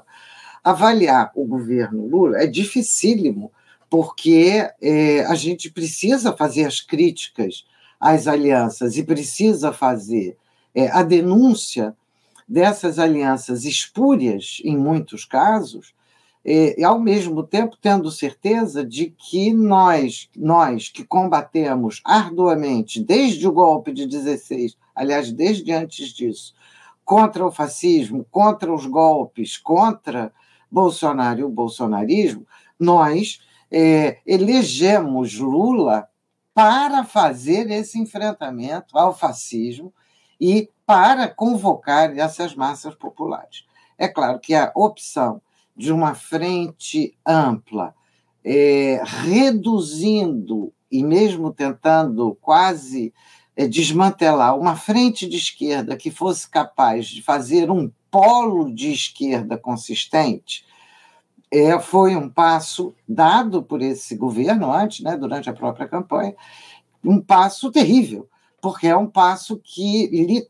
avaliar 0.63 1.31
o 1.33 1.43
governo 1.43 2.05
Lula 2.05 2.43
é 2.43 2.45
dificílimo 2.45 3.51
porque 3.93 4.67
é, 4.81 5.23
a 5.25 5.35
gente 5.35 5.69
precisa 5.69 6.35
fazer 6.35 6.65
as 6.65 6.81
críticas 6.81 7.63
às 7.99 8.27
alianças 8.27 8.97
e 8.97 9.03
precisa 9.03 9.71
fazer 9.71 10.35
é, 10.73 10.89
a 10.89 11.03
denúncia 11.03 11.95
dessas 12.49 12.97
alianças 12.97 13.65
espúrias, 13.65 14.59
em 14.65 14.75
muitos 14.75 15.25
casos, 15.25 15.93
é, 16.43 16.81
e 16.81 16.83
ao 16.83 16.99
mesmo 16.99 17.43
tempo 17.43 17.77
tendo 17.79 18.09
certeza 18.09 18.83
de 18.83 19.11
que 19.15 19.53
nós, 19.53 20.27
nós 20.35 20.89
que 20.89 21.03
combatemos 21.03 22.01
arduamente 22.03 22.99
desde 22.99 23.47
o 23.47 23.51
golpe 23.51 23.93
de 23.93 24.07
16, 24.07 24.75
aliás, 24.95 25.31
desde 25.31 25.71
antes 25.71 26.07
disso, 26.07 26.55
contra 27.05 27.45
o 27.45 27.51
fascismo, 27.51 28.25
contra 28.31 28.73
os 28.73 28.87
golpes, 28.87 29.55
contra 29.55 30.33
Bolsonaro 30.71 31.41
e 31.41 31.43
o 31.43 31.49
bolsonarismo, 31.49 32.47
nós 32.79 33.39
é, 33.73 34.19
elegemos 34.23 35.39
Lula 35.39 36.07
para 36.53 37.03
fazer 37.03 37.71
esse 37.71 37.99
enfrentamento 37.99 38.95
ao 38.95 39.17
fascismo 39.17 39.91
e 40.39 40.69
para 40.85 41.27
convocar 41.27 42.15
essas 42.15 42.53
massas 42.53 42.93
populares. 42.93 43.65
É 43.97 44.07
claro 44.07 44.39
que 44.39 44.53
a 44.53 44.71
opção 44.75 45.41
de 45.75 45.91
uma 45.91 46.13
frente 46.13 47.17
ampla, 47.25 47.95
é, 48.45 49.01
reduzindo 49.03 50.71
e 50.91 51.03
mesmo 51.03 51.51
tentando 51.51 52.37
quase 52.39 53.11
é, 53.55 53.67
desmantelar 53.67 54.55
uma 54.55 54.75
frente 54.75 55.27
de 55.27 55.37
esquerda 55.37 55.97
que 55.97 56.11
fosse 56.11 56.47
capaz 56.47 57.07
de 57.07 57.23
fazer 57.23 57.71
um 57.71 57.91
polo 58.11 58.71
de 58.71 58.91
esquerda 58.91 59.57
consistente, 59.57 60.63
é, 61.53 61.79
foi 61.79 62.15
um 62.15 62.27
passo 62.27 62.95
dado 63.07 63.61
por 63.61 63.79
esse 63.79 64.15
governo 64.15 64.73
antes, 64.73 65.01
né, 65.01 65.15
durante 65.15 65.47
a 65.47 65.53
própria 65.53 65.87
campanha, 65.87 66.35
um 67.05 67.21
passo 67.21 67.71
terrível, 67.71 68.27
porque 68.59 68.87
é 68.87 68.97
um 68.97 69.05
passo 69.05 69.61
que 69.63 70.07
lhe, 70.07 70.47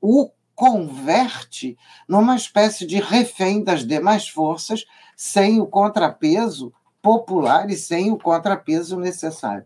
o 0.00 0.30
converte 0.54 1.76
numa 2.08 2.36
espécie 2.36 2.86
de 2.86 3.00
refém 3.00 3.64
das 3.64 3.84
demais 3.84 4.28
forças, 4.28 4.84
sem 5.16 5.60
o 5.60 5.66
contrapeso 5.66 6.72
popular 7.02 7.68
e 7.68 7.76
sem 7.76 8.12
o 8.12 8.16
contrapeso 8.16 8.96
necessário. 8.96 9.64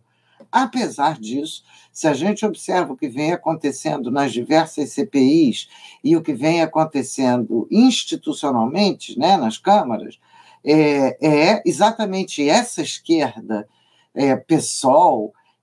Apesar 0.50 1.20
disso, 1.20 1.62
se 1.92 2.08
a 2.08 2.14
gente 2.14 2.46
observa 2.46 2.94
o 2.94 2.96
que 2.96 3.08
vem 3.08 3.32
acontecendo 3.32 4.10
nas 4.10 4.32
diversas 4.32 4.90
CPIs 4.92 5.68
e 6.02 6.16
o 6.16 6.22
que 6.22 6.32
vem 6.32 6.62
acontecendo 6.62 7.68
institucionalmente, 7.70 9.18
né, 9.18 9.36
nas 9.36 9.58
câmaras, 9.58 10.18
é, 10.64 11.16
é 11.20 11.62
exatamente 11.64 12.48
essa 12.48 12.82
esquerda, 12.82 13.68
é, 14.14 14.36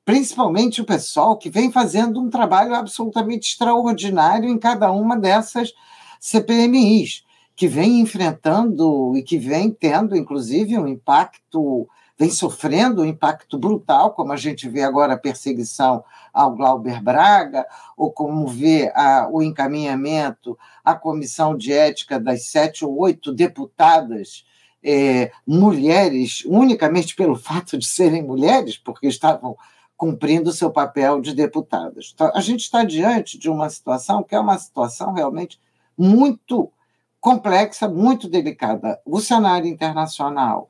principalmente 0.03 0.81
o 0.81 0.85
PSOL, 0.85 1.37
que 1.37 1.49
vem 1.49 1.71
fazendo 1.71 2.21
um 2.21 2.29
trabalho 2.29 2.73
absolutamente 2.73 3.49
extraordinário 3.49 4.49
em 4.49 4.57
cada 4.57 4.91
uma 4.91 5.17
dessas 5.17 5.73
CPMIs, 6.19 7.23
que 7.55 7.67
vem 7.67 7.99
enfrentando 7.99 9.15
e 9.15 9.23
que 9.23 9.37
vem 9.37 9.71
tendo, 9.71 10.15
inclusive, 10.15 10.77
um 10.77 10.87
impacto 10.87 11.87
vem 12.17 12.29
sofrendo 12.29 13.01
um 13.01 13.05
impacto 13.05 13.57
brutal, 13.57 14.13
como 14.13 14.31
a 14.31 14.37
gente 14.37 14.69
vê 14.69 14.83
agora 14.83 15.13
a 15.13 15.17
perseguição 15.17 16.03
ao 16.33 16.55
Glauber 16.55 17.01
Braga, 17.03 17.65
ou 17.97 18.11
como 18.11 18.47
vê 18.47 18.91
a, 18.95 19.27
o 19.29 19.41
encaminhamento 19.41 20.57
à 20.83 20.95
comissão 20.95 21.57
de 21.57 21.73
ética 21.73 22.19
das 22.19 22.47
sete 22.47 22.85
ou 22.85 22.97
oito 22.99 23.33
deputadas 23.33 24.45
é, 24.87 25.31
mulheres, 25.47 26.43
unicamente 26.45 27.15
pelo 27.15 27.35
fato 27.35 27.75
de 27.75 27.87
serem 27.87 28.21
mulheres, 28.21 28.77
porque 28.77 29.07
estavam 29.07 29.57
cumprindo 29.97 30.53
seu 30.53 30.69
papel 30.69 31.19
de 31.19 31.33
deputadas. 31.33 32.11
Então, 32.13 32.29
a 32.35 32.39
gente 32.39 32.61
está 32.61 32.83
diante 32.83 33.39
de 33.39 33.49
uma 33.49 33.67
situação 33.67 34.21
que 34.21 34.35
é 34.35 34.39
uma 34.39 34.57
situação 34.59 35.13
realmente 35.13 35.59
muito 35.97 36.71
complexa, 37.19 37.87
muito 37.89 38.29
delicada. 38.29 39.01
O 39.03 39.19
cenário 39.19 39.67
internacional 39.67 40.69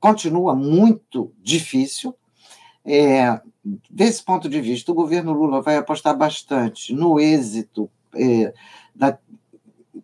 continua 0.00 0.56
muito 0.56 1.32
difícil. 1.40 2.16
É, 2.84 3.40
desse 3.88 4.24
ponto 4.24 4.48
de 4.48 4.60
vista, 4.60 4.90
o 4.90 4.96
governo 4.96 5.32
Lula 5.32 5.62
vai 5.62 5.76
apostar 5.76 6.16
bastante 6.16 6.92
no 6.92 7.20
êxito, 7.20 7.88
é, 8.16 8.52
da, 8.92 9.16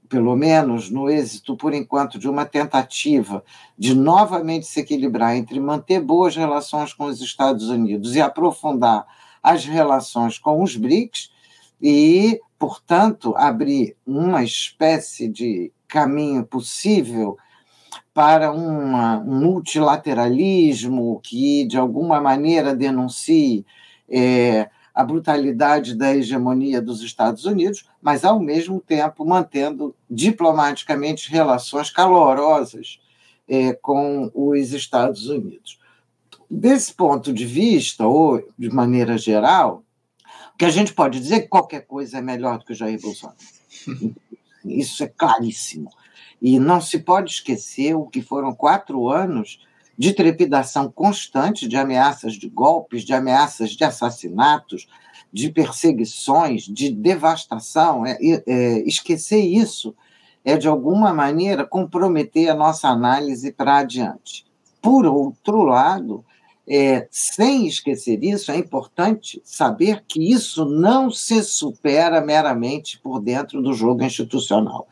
pelo 0.08 0.34
menos 0.34 0.90
no 0.90 1.10
êxito, 1.10 1.56
por 1.56 1.74
enquanto, 1.74 2.18
de 2.18 2.28
uma 2.28 2.44
tentativa 2.44 3.44
de 3.78 3.94
novamente 3.94 4.66
se 4.66 4.80
equilibrar 4.80 5.36
entre 5.36 5.60
manter 5.60 6.00
boas 6.00 6.34
relações 6.34 6.92
com 6.92 7.04
os 7.04 7.20
Estados 7.20 7.68
Unidos 7.68 8.16
e 8.16 8.20
aprofundar 8.20 9.06
as 9.42 9.64
relações 9.64 10.38
com 10.38 10.62
os 10.62 10.76
BRICS 10.76 11.30
e, 11.80 12.40
portanto, 12.58 13.34
abrir 13.36 13.96
uma 14.06 14.42
espécie 14.42 15.28
de 15.28 15.72
caminho 15.86 16.44
possível 16.44 17.36
para 18.12 18.50
uma, 18.50 19.18
um 19.18 19.40
multilateralismo 19.40 21.20
que, 21.22 21.64
de 21.66 21.78
alguma 21.78 22.20
maneira, 22.20 22.74
denuncie 22.74 23.64
é, 24.08 24.68
a 24.98 25.04
brutalidade 25.04 25.94
da 25.94 26.12
hegemonia 26.12 26.82
dos 26.82 27.02
Estados 27.02 27.44
Unidos, 27.44 27.88
mas, 28.02 28.24
ao 28.24 28.40
mesmo 28.40 28.80
tempo, 28.80 29.24
mantendo 29.24 29.94
diplomaticamente 30.10 31.30
relações 31.30 31.88
calorosas 31.88 32.98
é, 33.48 33.74
com 33.74 34.28
os 34.34 34.72
Estados 34.72 35.28
Unidos. 35.28 35.78
Desse 36.50 36.92
ponto 36.92 37.32
de 37.32 37.46
vista, 37.46 38.08
ou 38.08 38.44
de 38.58 38.70
maneira 38.70 39.16
geral, 39.16 39.84
o 40.52 40.58
que 40.58 40.64
a 40.64 40.70
gente 40.70 40.92
pode 40.92 41.20
dizer 41.20 41.34
é 41.36 41.40
que 41.42 41.48
qualquer 41.48 41.86
coisa 41.86 42.18
é 42.18 42.20
melhor 42.20 42.58
do 42.58 42.64
que 42.64 42.72
o 42.72 42.74
Jair 42.74 43.00
Bolsonaro. 43.00 43.38
Isso 44.66 45.04
é 45.04 45.06
claríssimo. 45.06 45.90
E 46.42 46.58
não 46.58 46.80
se 46.80 46.98
pode 46.98 47.30
esquecer 47.30 47.94
o 47.94 48.06
que 48.06 48.20
foram 48.20 48.52
quatro 48.52 49.08
anos 49.08 49.60
de 49.98 50.12
trepidação 50.12 50.90
constante, 50.90 51.66
de 51.66 51.76
ameaças 51.76 52.34
de 52.34 52.48
golpes, 52.48 53.02
de 53.02 53.12
ameaças 53.12 53.70
de 53.70 53.82
assassinatos, 53.82 54.86
de 55.32 55.50
perseguições, 55.50 56.62
de 56.62 56.90
devastação. 56.90 58.06
É, 58.06 58.16
é, 58.22 58.78
esquecer 58.86 59.40
isso 59.40 59.94
é, 60.44 60.56
de 60.56 60.68
alguma 60.68 61.12
maneira, 61.12 61.66
comprometer 61.66 62.48
a 62.48 62.54
nossa 62.54 62.88
análise 62.88 63.52
para 63.52 63.78
adiante. 63.78 64.46
Por 64.80 65.04
outro 65.04 65.64
lado, 65.64 66.24
é, 66.68 67.08
sem 67.10 67.66
esquecer 67.66 68.22
isso, 68.22 68.52
é 68.52 68.56
importante 68.56 69.40
saber 69.42 70.04
que 70.06 70.32
isso 70.32 70.66
não 70.66 71.10
se 71.10 71.42
supera 71.42 72.20
meramente 72.20 72.98
por 72.98 73.20
dentro 73.20 73.62
do 73.62 73.72
jogo 73.72 74.04
institucional. 74.04 74.86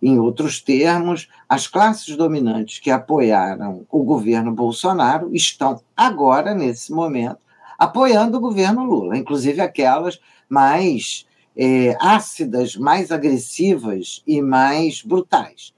Em 0.00 0.18
outros 0.20 0.60
termos, 0.60 1.28
as 1.48 1.66
classes 1.66 2.16
dominantes 2.16 2.78
que 2.78 2.90
apoiaram 2.90 3.84
o 3.90 4.04
governo 4.04 4.52
Bolsonaro 4.52 5.34
estão 5.34 5.80
agora, 5.96 6.54
nesse 6.54 6.92
momento, 6.92 7.38
apoiando 7.76 8.38
o 8.38 8.40
governo 8.40 8.84
Lula, 8.84 9.18
inclusive 9.18 9.60
aquelas 9.60 10.20
mais 10.48 11.26
é, 11.56 11.96
ácidas, 12.00 12.76
mais 12.76 13.10
agressivas 13.10 14.22
e 14.26 14.40
mais 14.40 15.02
brutais. 15.02 15.74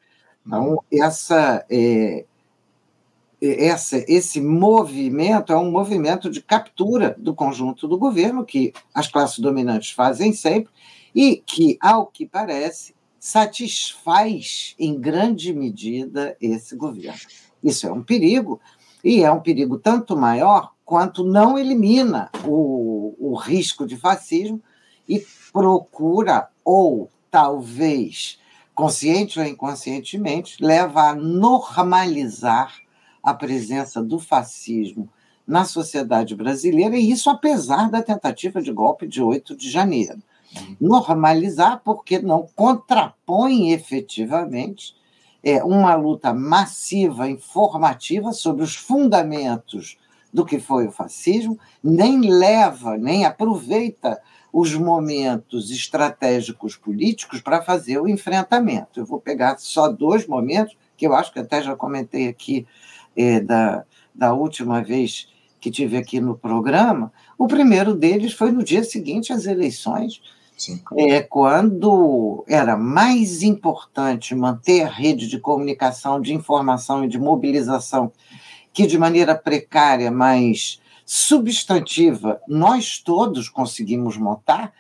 Então, 0.47 0.83
essa. 0.93 1.65
É, 1.71 2.25
essa, 3.41 4.05
esse 4.09 4.41
movimento 4.41 5.53
é 5.53 5.57
um 5.57 5.71
movimento 5.71 6.29
de 6.29 6.43
captura 6.43 7.15
do 7.19 7.35
conjunto 7.35 7.87
do 7.87 7.97
governo, 7.97 8.45
que 8.45 8.73
as 8.93 9.07
classes 9.09 9.39
dominantes 9.39 9.91
fazem 9.91 10.33
sempre, 10.33 10.73
e 11.15 11.43
que, 11.47 11.79
ao 11.81 12.07
que 12.07 12.27
parece, 12.27 12.95
satisfaz 13.19 14.75
em 14.79 14.99
grande 14.99 15.53
medida 15.53 16.37
esse 16.41 16.77
governo. 16.77 17.21
Isso 17.63 17.87
é 17.87 17.93
um 17.93 18.03
perigo, 18.03 18.61
e 19.03 19.23
é 19.23 19.31
um 19.31 19.41
perigo 19.41 19.79
tanto 19.79 20.17
maior 20.17 20.73
quanto 20.85 21.23
não 21.25 21.59
elimina 21.59 22.31
o, 22.45 23.15
o 23.19 23.35
risco 23.37 23.87
de 23.87 23.97
fascismo 23.97 24.61
e 25.09 25.25
procura, 25.53 26.49
ou 26.65 27.11
talvez 27.31 28.39
consciente 28.75 29.41
ou 29.41 29.45
inconscientemente, 29.45 30.63
leva 30.63 31.11
a 31.11 31.15
normalizar 31.15 32.77
a 33.23 33.35
presença 33.35 34.03
do 34.03 34.19
fascismo 34.19 35.09
na 35.47 35.65
sociedade 35.65 36.35
brasileira, 36.35 36.97
e 36.97 37.11
isso 37.11 37.31
apesar 37.31 37.91
da 37.91 38.03
tentativa 38.03 38.61
de 38.61 38.71
golpe 38.71 39.07
de 39.07 39.23
8 39.23 39.57
de 39.57 39.71
janeiro. 39.71 40.23
Normalizar 40.81 41.81
porque 41.83 42.19
não 42.19 42.47
contrapõe 42.55 43.73
efetivamente 43.73 44.95
é, 45.43 45.63
uma 45.65 45.95
luta 45.95 46.35
massiva, 46.35 47.29
informativa 47.29 48.33
sobre 48.33 48.63
os 48.63 48.75
fundamentos 48.75 49.97
do 50.33 50.45
que 50.45 50.61
foi 50.61 50.87
o 50.87 50.93
fascismo, 50.93 51.59
nem 51.83 52.21
leva, 52.21 52.99
nem 52.99 53.25
aproveita 53.25 54.21
os 54.53 54.75
momentos 54.75 55.71
estratégicos 55.71 56.77
políticos 56.77 57.41
para 57.41 57.63
fazer 57.63 57.99
o 57.99 58.09
enfrentamento. 58.09 59.01
Eu 59.01 59.07
vou 59.07 59.21
pegar 59.21 59.59
só 59.59 59.89
dois 59.89 60.27
momentos, 60.27 60.77
que 60.97 61.07
eu 61.07 61.15
acho 61.15 61.33
que 61.33 61.39
até 61.39 61.63
já 61.63 61.77
comentei 61.77 62.29
aqui 62.29 62.67
é, 63.19 63.41
da, 63.41 63.85
da 64.15 64.33
última 64.33 64.83
vez 64.83 65.29
que 65.61 65.71
tive 65.71 65.97
aqui 65.97 66.21
no 66.21 66.37
programa, 66.37 67.13
o 67.37 67.49
primeiro 67.49 67.95
deles 67.95 68.33
foi 68.33 68.53
no 68.53 68.63
dia 68.63 68.85
seguinte 68.85 69.33
às 69.33 69.45
eleições, 69.45 70.21
Sim. 70.57 70.83
É, 70.97 71.21
quando 71.21 72.45
era 72.49 72.77
mais 72.77 73.45
importante 73.45 74.35
manter 74.35 74.83
a 74.83 74.89
rede 74.89 75.29
de 75.29 75.39
comunicação, 75.39 76.21
de 76.21 76.35
informação 76.35 77.05
e 77.05 77.09
de 77.09 77.17
mobilização, 77.17 78.11
que 78.73 78.85
de 78.85 78.99
maneira 78.99 79.37
precária, 79.37 80.11
mas 80.11 80.81
substantiva, 81.07 82.41
nós 82.47 82.99
todos 82.99 83.49
conseguimos 83.49 84.17
montar, 84.17 84.73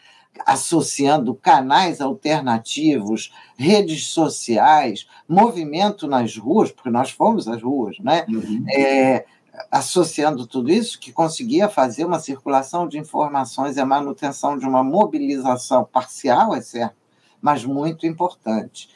associando 0.46 1.34
canais 1.34 2.00
alternativos, 2.00 3.32
redes 3.56 4.06
sociais, 4.06 5.06
movimento 5.28 6.06
nas 6.06 6.36
ruas, 6.36 6.70
porque 6.70 6.90
nós 6.90 7.10
fomos 7.10 7.48
às 7.48 7.62
ruas, 7.62 7.96
né? 8.00 8.24
Uhum. 8.28 8.64
É, 8.68 9.24
associando 9.70 10.46
tudo 10.46 10.70
isso, 10.70 10.98
que 10.98 11.12
conseguia 11.12 11.68
fazer 11.68 12.04
uma 12.04 12.20
circulação 12.20 12.86
de 12.86 12.98
informações 12.98 13.76
e 13.76 13.80
a 13.80 13.86
manutenção 13.86 14.56
de 14.56 14.66
uma 14.66 14.84
mobilização 14.84 15.84
parcial, 15.84 16.54
é 16.54 16.60
certo, 16.60 16.96
mas 17.40 17.64
muito 17.64 18.06
importante. 18.06 18.88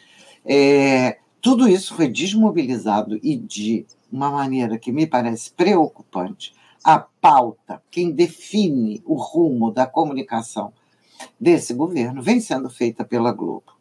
É, 0.45 1.19
tudo 1.41 1.69
isso 1.69 1.95
foi 1.95 2.09
desmobilizado 2.09 3.19
e 3.23 3.37
de 3.37 3.87
uma 4.11 4.31
maneira 4.31 4.79
que 4.79 4.93
me 4.93 5.07
parece 5.07 5.51
preocupante. 5.53 6.55
A 6.85 6.99
pauta, 6.99 7.83
quem 7.91 8.11
define 8.11 9.03
o 9.05 9.15
rumo 9.15 9.71
da 9.71 9.87
comunicação 9.87 10.73
desse 11.41 11.75
governo 11.75 12.23
vem 12.23 12.41
sendo 12.41 12.69
feita 12.71 13.05
pela 13.05 13.33
Globo. 13.33 13.73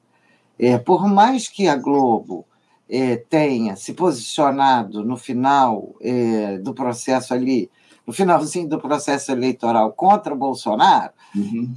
É, 0.59 0.77
por 0.77 1.07
mais 1.07 1.47
que 1.47 1.67
a 1.67 1.75
Globo 1.75 2.45
é, 2.89 3.15
tenha 3.15 3.75
se 3.75 3.93
posicionado 3.93 5.03
no 5.03 5.15
final 5.15 5.95
é, 6.01 6.57
do 6.57 6.73
processo 6.73 7.33
ali, 7.33 7.69
no 8.05 8.11
finalzinho 8.11 8.67
do 8.67 8.79
processo 8.79 9.31
eleitoral 9.31 9.93
contra 9.93 10.35
Bolsonaro, 10.35 11.13
uhum. 11.35 11.73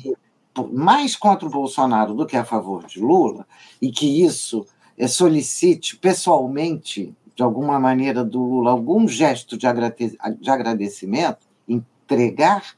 mais 0.73 1.15
contra 1.15 1.47
o 1.47 1.51
Bolsonaro 1.51 2.15
do 2.15 2.27
que 2.27 2.37
a 2.37 2.45
favor 2.45 2.85
de 2.85 2.99
Lula, 2.99 3.47
e 3.81 3.93
que 3.93 4.25
isso 4.25 4.67
é, 4.99 5.07
solicite 5.07 5.97
pessoalmente, 5.97 7.15
de 7.37 7.43
alguma 7.43 7.79
maneira, 7.79 8.25
do 8.25 8.43
Lula 8.43 8.73
algum 8.73 9.07
gesto 9.07 9.57
de, 9.57 9.67
de 10.41 10.51
agradecimento, 10.51 11.47
entregar 11.69 12.75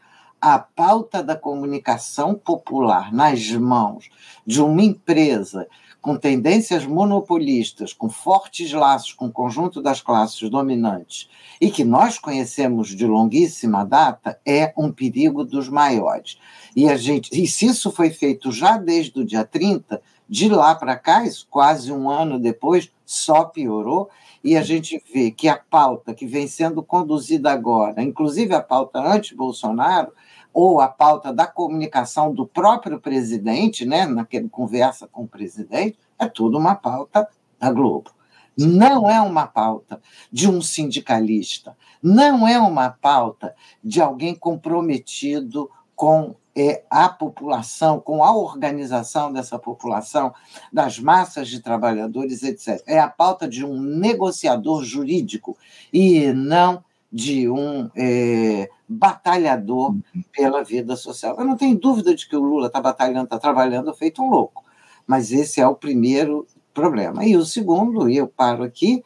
a 0.49 0.61
pauta 0.61 1.25
da 1.25 1.35
comunicação 1.35 2.33
popular 2.33 3.13
nas 3.13 3.51
mãos 3.51 4.09
de 4.47 4.63
uma 4.63 4.81
empresa 4.81 5.67
com 6.01 6.17
tendências 6.17 6.87
monopolistas, 6.87 7.93
com 7.93 8.09
fortes 8.09 8.73
laços 8.73 9.13
com 9.13 9.27
o 9.27 9.33
conjunto 9.33 9.83
das 9.83 10.01
classes 10.01 10.49
dominantes 10.49 11.29
e 11.61 11.69
que 11.69 11.83
nós 11.83 12.17
conhecemos 12.21 12.91
de 12.95 13.05
longuíssima 13.05 13.85
data, 13.85 14.39
é 14.47 14.73
um 14.79 14.93
perigo 14.93 15.43
dos 15.43 15.69
maiores. 15.69 16.39
E, 16.77 16.89
a 16.89 16.97
gente, 16.97 17.29
e 17.33 17.49
se 17.49 17.67
isso 17.67 17.91
foi 17.91 18.11
feito 18.11 18.53
já 18.53 18.79
desde 18.79 19.19
o 19.19 19.25
dia 19.25 19.45
30, 19.45 20.01
de 20.29 20.49
lá 20.49 20.77
para 20.77 20.95
cá, 20.95 21.25
isso 21.25 21.45
quase 21.51 21.93
um 21.93 22.09
ano 22.09 22.39
depois, 22.39 22.89
só 23.05 23.47
piorou, 23.47 24.09
e 24.45 24.57
a 24.57 24.63
gente 24.63 25.03
vê 25.13 25.33
que 25.33 25.49
a 25.49 25.57
pauta 25.57 26.15
que 26.15 26.25
vem 26.25 26.47
sendo 26.47 26.85
conduzida 26.85 27.51
agora, 27.51 28.01
inclusive 28.01 28.55
a 28.55 28.63
pauta 28.63 29.01
anti-Bolsonaro, 29.01 30.13
ou 30.57 30.81
a 30.81 30.89
pauta 30.89 31.35
da 31.35 31.47
comunicação 31.47 32.33
do 32.33 32.47
próprio 32.47 32.99
presidente, 32.99 33.85
né, 33.85 34.07
naquele 34.07 34.49
conversa 34.49 35.07
com 35.07 35.25
o 35.25 35.29
presidente, 35.29 35.99
é 36.19 36.27
tudo 36.27 36.57
uma 36.57 36.75
pauta 36.75 37.29
da 37.61 37.71
Globo. 37.71 38.11
Não 38.57 39.07
é 39.07 39.21
uma 39.21 39.47
pauta 39.47 40.01
de 40.33 40.49
um 40.49 40.63
sindicalista, 40.63 41.77
não 42.03 42.49
é 42.49 42.59
uma 42.59 42.89
pauta 42.89 43.55
de 43.85 44.01
alguém 44.01 44.35
comprometido 44.35 45.71
com 45.95 46.35
é, 46.57 46.83
a 46.89 47.07
população, 47.07 48.01
com 48.01 48.25
a 48.25 48.35
organização 48.35 49.31
dessa 49.31 49.59
população, 49.59 50.33
das 50.73 50.99
massas 50.99 51.49
de 51.49 51.61
trabalhadores, 51.61 52.43
etc. 52.43 52.83
É 52.87 52.99
a 52.99 53.11
pauta 53.11 53.47
de 53.47 53.63
um 53.63 53.79
negociador 53.79 54.83
jurídico 54.83 55.55
e 55.93 56.33
não 56.33 56.83
de 57.17 57.49
um 57.49 57.91
é, 57.97 58.69
batalhador 58.87 59.97
pela 60.31 60.63
vida 60.63 60.95
social. 60.97 61.35
Eu 61.39 61.47
não 61.47 61.57
tenho 61.57 61.75
dúvida 61.79 62.15
de 62.15 62.29
que 62.29 62.37
o 62.37 62.43
Lula 62.43 62.67
está 62.67 62.79
batalhando, 62.79 63.25
está 63.25 63.39
trabalhando 63.39 63.95
feito 63.95 64.23
um 64.23 64.29
louco, 64.29 64.63
mas 65.07 65.33
esse 65.33 65.59
é 65.59 65.67
o 65.67 65.75
primeiro 65.75 66.47
problema. 66.75 67.25
E 67.25 67.35
o 67.35 67.47
segundo, 67.47 68.11
e 68.11 68.19
eu 68.19 68.29
paro 68.29 68.63
aqui, 68.63 69.03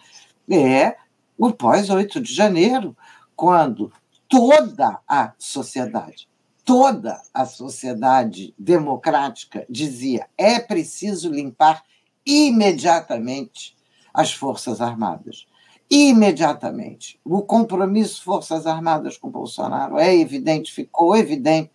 é 0.50 0.96
o 1.38 1.52
pós-8 1.52 2.20
de 2.20 2.34
janeiro, 2.34 2.96
quando 3.36 3.92
toda 4.28 4.98
a 5.06 5.32
sociedade, 5.38 6.28
toda 6.64 7.22
a 7.32 7.46
sociedade 7.46 8.52
democrática 8.58 9.64
dizia 9.70 10.26
é 10.36 10.58
preciso 10.58 11.30
limpar 11.30 11.84
imediatamente 12.26 13.76
as 14.12 14.32
Forças 14.32 14.80
Armadas 14.80 15.46
imediatamente. 15.90 17.18
O 17.24 17.42
compromisso 17.42 18.22
Forças 18.22 18.66
Armadas 18.66 19.16
com 19.16 19.28
Bolsonaro 19.28 19.98
é 19.98 20.16
evidente, 20.16 20.72
ficou 20.72 21.16
evidente, 21.16 21.70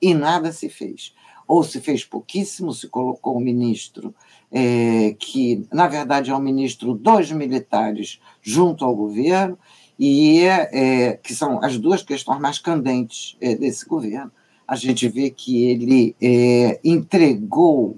e 0.00 0.14
nada 0.14 0.52
se 0.52 0.68
fez. 0.68 1.12
Ou 1.48 1.64
se 1.64 1.80
fez 1.80 2.04
pouquíssimo, 2.04 2.72
se 2.72 2.88
colocou 2.88 3.36
um 3.36 3.40
ministro 3.40 4.14
é, 4.52 5.14
que, 5.18 5.66
na 5.72 5.88
verdade, 5.88 6.30
é 6.30 6.36
um 6.36 6.40
ministro 6.40 6.94
dos 6.94 7.32
militares 7.32 8.20
junto 8.40 8.84
ao 8.84 8.94
governo, 8.94 9.58
e 9.98 10.44
é, 10.44 11.18
que 11.22 11.34
são 11.34 11.62
as 11.64 11.78
duas 11.78 12.02
questões 12.02 12.40
mais 12.40 12.58
candentes 12.58 13.36
é, 13.40 13.54
desse 13.54 13.86
governo. 13.86 14.30
A 14.68 14.76
gente 14.76 15.08
vê 15.08 15.30
que 15.30 15.64
ele 15.64 16.14
é, 16.20 16.78
entregou 16.84 17.96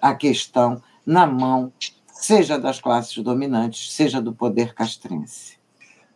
a 0.00 0.14
questão 0.14 0.80
na 1.04 1.26
mão 1.26 1.72
seja 2.20 2.58
das 2.58 2.80
classes 2.80 3.16
dominantes, 3.22 3.92
seja 3.92 4.20
do 4.20 4.32
poder 4.32 4.74
castrense. 4.74 5.58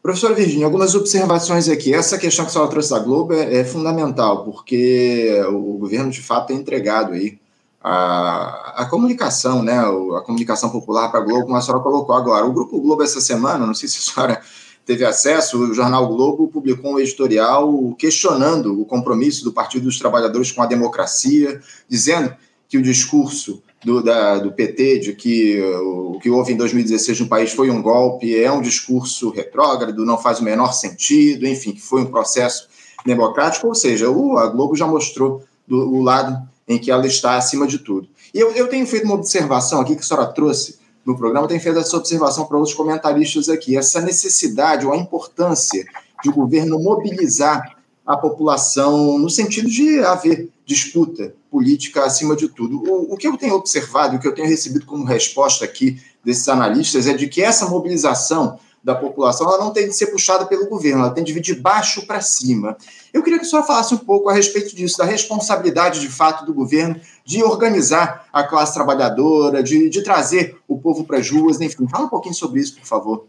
Professora 0.02 0.34
Virginia, 0.34 0.66
algumas 0.66 0.94
observações 0.94 1.66
aqui. 1.68 1.94
Essa 1.94 2.18
questão 2.18 2.44
que 2.44 2.50
a 2.50 2.52
senhora 2.52 2.70
trouxe 2.70 2.90
da 2.90 2.98
Globo 2.98 3.32
é, 3.32 3.60
é 3.60 3.64
fundamental, 3.64 4.44
porque 4.44 5.42
o 5.48 5.78
governo, 5.78 6.10
de 6.10 6.20
fato, 6.20 6.48
tem 6.48 6.58
entregado 6.58 7.14
aí 7.14 7.38
a, 7.82 8.82
a 8.82 8.86
comunicação, 8.86 9.62
né, 9.62 9.78
a 9.78 10.20
comunicação 10.20 10.68
popular 10.68 11.10
para 11.10 11.20
a 11.20 11.22
Globo, 11.22 11.44
como 11.44 11.56
a 11.56 11.60
senhora 11.62 11.82
colocou 11.82 12.14
agora. 12.14 12.44
O 12.44 12.52
Grupo 12.52 12.80
Globo, 12.80 13.02
essa 13.02 13.20
semana, 13.20 13.66
não 13.66 13.74
sei 13.74 13.88
se 13.88 13.98
a 13.98 14.12
senhora 14.12 14.42
teve 14.84 15.04
acesso, 15.04 15.58
o 15.58 15.74
jornal 15.74 16.06
Globo 16.08 16.48
publicou 16.48 16.92
um 16.92 16.98
editorial 16.98 17.94
questionando 17.98 18.78
o 18.78 18.84
compromisso 18.84 19.42
do 19.42 19.52
Partido 19.52 19.84
dos 19.84 19.98
Trabalhadores 19.98 20.52
com 20.52 20.62
a 20.62 20.66
democracia, 20.66 21.60
dizendo 21.88 22.34
que 22.68 22.76
o 22.76 22.82
discurso 22.82 23.62
do, 23.84 24.02
da, 24.02 24.38
do 24.38 24.52
PT 24.52 24.98
de 24.98 25.12
que 25.12 25.60
o 25.60 26.18
que 26.20 26.30
houve 26.30 26.52
em 26.52 26.56
2016 26.56 27.20
no 27.20 27.28
país 27.28 27.52
foi 27.52 27.70
um 27.70 27.82
golpe, 27.82 28.36
é 28.36 28.50
um 28.50 28.62
discurso 28.62 29.30
retrógrado, 29.30 30.04
não 30.04 30.16
faz 30.16 30.40
o 30.40 30.44
menor 30.44 30.72
sentido, 30.72 31.46
enfim, 31.46 31.72
que 31.72 31.82
foi 31.82 32.00
um 32.00 32.06
processo 32.06 32.68
democrático, 33.04 33.66
ou 33.66 33.74
seja, 33.74 34.08
o, 34.08 34.38
a 34.38 34.46
Globo 34.46 34.74
já 34.74 34.86
mostrou 34.86 35.44
do, 35.68 35.76
o 35.76 36.02
lado 36.02 36.48
em 36.66 36.78
que 36.78 36.90
ela 36.90 37.06
está 37.06 37.36
acima 37.36 37.66
de 37.66 37.78
tudo. 37.78 38.08
E 38.32 38.40
eu, 38.40 38.52
eu 38.52 38.68
tenho 38.68 38.86
feito 38.86 39.04
uma 39.04 39.14
observação 39.14 39.80
aqui 39.80 39.94
que 39.94 40.00
a 40.00 40.04
senhora 40.04 40.26
trouxe 40.26 40.78
no 41.04 41.16
programa, 41.16 41.46
tenho 41.46 41.60
feito 41.60 41.78
essa 41.78 41.96
observação 41.96 42.46
para 42.46 42.56
outros 42.56 42.74
comentaristas 42.74 43.50
aqui, 43.50 43.76
essa 43.76 44.00
necessidade 44.00 44.86
ou 44.86 44.92
a 44.92 44.96
importância 44.96 45.84
de 46.22 46.30
o 46.30 46.32
governo 46.32 46.82
mobilizar 46.82 47.76
a 48.06 48.16
população 48.16 49.18
no 49.18 49.30
sentido 49.30 49.68
de 49.68 50.00
haver 50.00 50.50
disputa 50.66 51.34
política 51.50 52.04
acima 52.04 52.36
de 52.36 52.48
tudo. 52.48 52.82
O, 52.82 53.14
o 53.14 53.16
que 53.16 53.26
eu 53.26 53.36
tenho 53.36 53.54
observado, 53.54 54.16
o 54.16 54.20
que 54.20 54.26
eu 54.26 54.34
tenho 54.34 54.48
recebido 54.48 54.84
como 54.86 55.04
resposta 55.04 55.64
aqui 55.64 56.00
desses 56.24 56.48
analistas 56.48 57.06
é 57.06 57.14
de 57.14 57.28
que 57.28 57.42
essa 57.42 57.68
mobilização 57.68 58.58
da 58.84 58.94
população 58.94 59.48
ela 59.48 59.64
não 59.64 59.72
tem 59.72 59.88
de 59.88 59.96
ser 59.96 60.08
puxada 60.08 60.44
pelo 60.44 60.68
governo, 60.68 61.00
ela 61.00 61.10
tem 61.10 61.24
de 61.24 61.32
vir 61.32 61.40
de 61.40 61.54
baixo 61.54 62.06
para 62.06 62.20
cima. 62.20 62.76
Eu 63.14 63.22
queria 63.22 63.38
que 63.38 63.46
a 63.46 63.48
senhora 63.48 63.66
falasse 63.66 63.94
um 63.94 63.98
pouco 63.98 64.28
a 64.28 64.34
respeito 64.34 64.76
disso, 64.76 64.98
da 64.98 65.06
responsabilidade 65.06 66.00
de 66.00 66.08
fato 66.08 66.44
do 66.44 66.52
governo 66.52 67.00
de 67.24 67.42
organizar 67.42 68.26
a 68.30 68.44
classe 68.44 68.74
trabalhadora, 68.74 69.62
de, 69.62 69.88
de 69.88 70.02
trazer 70.02 70.58
o 70.68 70.76
povo 70.76 71.04
para 71.04 71.16
as 71.16 71.30
ruas, 71.30 71.58
enfim. 71.62 71.88
Fala 71.88 72.04
um 72.04 72.10
pouquinho 72.10 72.34
sobre 72.34 72.60
isso, 72.60 72.76
por 72.76 72.84
favor. 72.84 73.26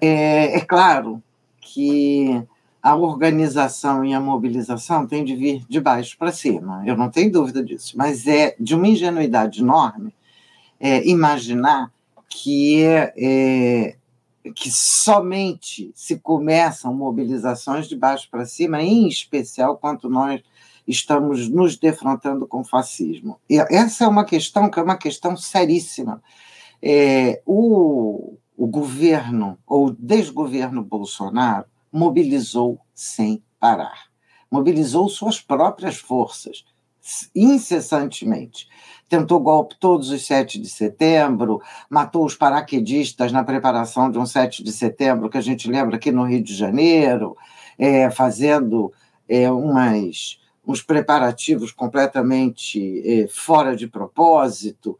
É, 0.00 0.58
é 0.58 0.60
claro 0.60 1.20
que 1.60 2.40
a 2.88 2.96
organização 2.96 4.04
e 4.04 4.14
a 4.14 4.20
mobilização 4.20 5.06
têm 5.06 5.24
de 5.24 5.36
vir 5.36 5.64
de 5.68 5.80
baixo 5.80 6.16
para 6.18 6.32
cima, 6.32 6.82
eu 6.86 6.96
não 6.96 7.10
tenho 7.10 7.30
dúvida 7.30 7.62
disso, 7.62 7.96
mas 7.96 8.26
é 8.26 8.56
de 8.58 8.74
uma 8.74 8.88
ingenuidade 8.88 9.60
enorme 9.60 10.14
é, 10.80 11.06
imaginar 11.06 11.92
que, 12.28 12.82
é, 12.84 13.96
que 14.54 14.70
somente 14.70 15.90
se 15.94 16.18
começam 16.18 16.94
mobilizações 16.94 17.86
de 17.88 17.96
baixo 17.96 18.28
para 18.30 18.46
cima, 18.46 18.82
em 18.82 19.06
especial 19.06 19.76
quando 19.76 20.08
nós 20.08 20.40
estamos 20.86 21.48
nos 21.48 21.76
defrontando 21.76 22.46
com 22.46 22.60
o 22.60 22.64
fascismo. 22.64 23.38
E 23.50 23.58
essa 23.58 24.04
é 24.04 24.08
uma 24.08 24.24
questão 24.24 24.70
que 24.70 24.78
é 24.78 24.82
uma 24.82 24.96
questão 24.96 25.36
seríssima. 25.36 26.22
É, 26.82 27.42
o, 27.44 28.34
o 28.56 28.66
governo, 28.66 29.58
ou 29.66 29.90
desgoverno 29.90 30.82
Bolsonaro, 30.82 31.66
mobilizou 31.92 32.80
sem 32.94 33.42
parar. 33.58 34.08
Mobilizou 34.50 35.08
suas 35.08 35.40
próprias 35.40 35.96
forças, 35.96 36.64
incessantemente. 37.34 38.68
Tentou 39.08 39.40
golpe 39.40 39.76
todos 39.80 40.10
os 40.10 40.26
7 40.26 40.60
de 40.60 40.68
setembro, 40.68 41.62
matou 41.88 42.24
os 42.24 42.34
paraquedistas 42.34 43.32
na 43.32 43.42
preparação 43.42 44.10
de 44.10 44.18
um 44.18 44.26
7 44.26 44.62
de 44.62 44.72
setembro, 44.72 45.30
que 45.30 45.38
a 45.38 45.42
gente 45.42 45.70
lembra 45.70 45.96
aqui 45.96 46.12
no 46.12 46.24
Rio 46.24 46.42
de 46.42 46.54
Janeiro, 46.54 47.36
é, 47.78 48.10
fazendo 48.10 48.92
é, 49.28 49.50
umas, 49.50 50.38
uns 50.66 50.82
preparativos 50.82 51.72
completamente 51.72 53.02
é, 53.06 53.28
fora 53.28 53.74
de 53.74 53.86
propósito. 53.86 54.98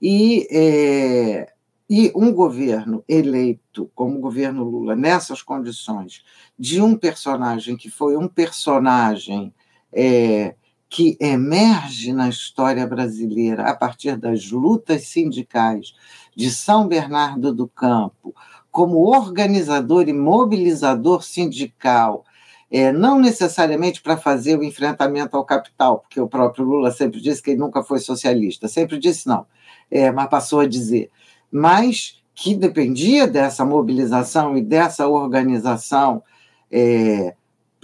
E 0.00 0.46
é, 0.50 1.52
e 1.88 2.12
um 2.14 2.32
governo 2.32 3.02
eleito, 3.08 3.90
como 3.94 4.18
o 4.18 4.20
governo 4.20 4.62
Lula, 4.62 4.94
nessas 4.94 5.40
condições, 5.40 6.22
de 6.58 6.82
um 6.82 6.96
personagem 6.96 7.76
que 7.76 7.88
foi 7.88 8.16
um 8.16 8.28
personagem 8.28 9.54
é, 9.92 10.54
que 10.88 11.16
emerge 11.20 12.12
na 12.12 12.28
história 12.28 12.86
brasileira 12.86 13.64
a 13.64 13.74
partir 13.74 14.16
das 14.16 14.50
lutas 14.50 15.02
sindicais 15.02 15.94
de 16.36 16.50
São 16.50 16.86
Bernardo 16.86 17.54
do 17.54 17.66
Campo, 17.66 18.34
como 18.70 18.98
organizador 18.98 20.08
e 20.08 20.12
mobilizador 20.12 21.22
sindical, 21.22 22.24
é, 22.70 22.92
não 22.92 23.18
necessariamente 23.18 24.02
para 24.02 24.16
fazer 24.16 24.58
o 24.58 24.62
enfrentamento 24.62 25.36
ao 25.36 25.44
capital, 25.44 26.00
porque 26.00 26.20
o 26.20 26.28
próprio 26.28 26.64
Lula 26.64 26.90
sempre 26.90 27.18
disse 27.20 27.42
que 27.42 27.50
ele 27.50 27.60
nunca 27.60 27.82
foi 27.82 27.98
socialista, 27.98 28.68
sempre 28.68 28.98
disse 28.98 29.26
não, 29.26 29.46
é, 29.90 30.12
mas 30.12 30.28
passou 30.28 30.60
a 30.60 30.66
dizer 30.66 31.10
mas 31.50 32.22
que 32.34 32.54
dependia 32.54 33.26
dessa 33.26 33.64
mobilização 33.64 34.56
e 34.56 34.62
dessa 34.62 35.08
organização 35.08 36.22
é, 36.70 37.34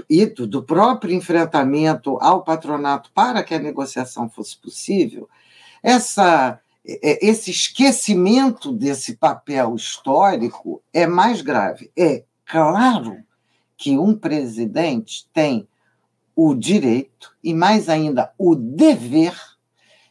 e 0.08 0.26
do, 0.26 0.62
próprio 0.62 1.14
enfrentamento 1.14 2.18
ao 2.20 2.42
patronato 2.42 3.10
para 3.14 3.42
que 3.42 3.54
a 3.54 3.58
negociação 3.58 4.28
fosse 4.28 4.56
possível, 4.56 5.28
essa, 5.82 6.60
é, 6.86 7.26
esse 7.26 7.50
esquecimento 7.50 8.72
desse 8.72 9.16
papel 9.16 9.74
histórico 9.74 10.82
é 10.92 11.06
mais 11.06 11.42
grave. 11.42 11.90
É 11.96 12.24
claro 12.46 13.16
que 13.76 13.98
um 13.98 14.16
presidente 14.16 15.28
tem 15.32 15.66
o 16.34 16.54
direito 16.54 17.34
e, 17.42 17.52
mais 17.52 17.88
ainda, 17.88 18.32
o 18.38 18.54
dever 18.54 19.34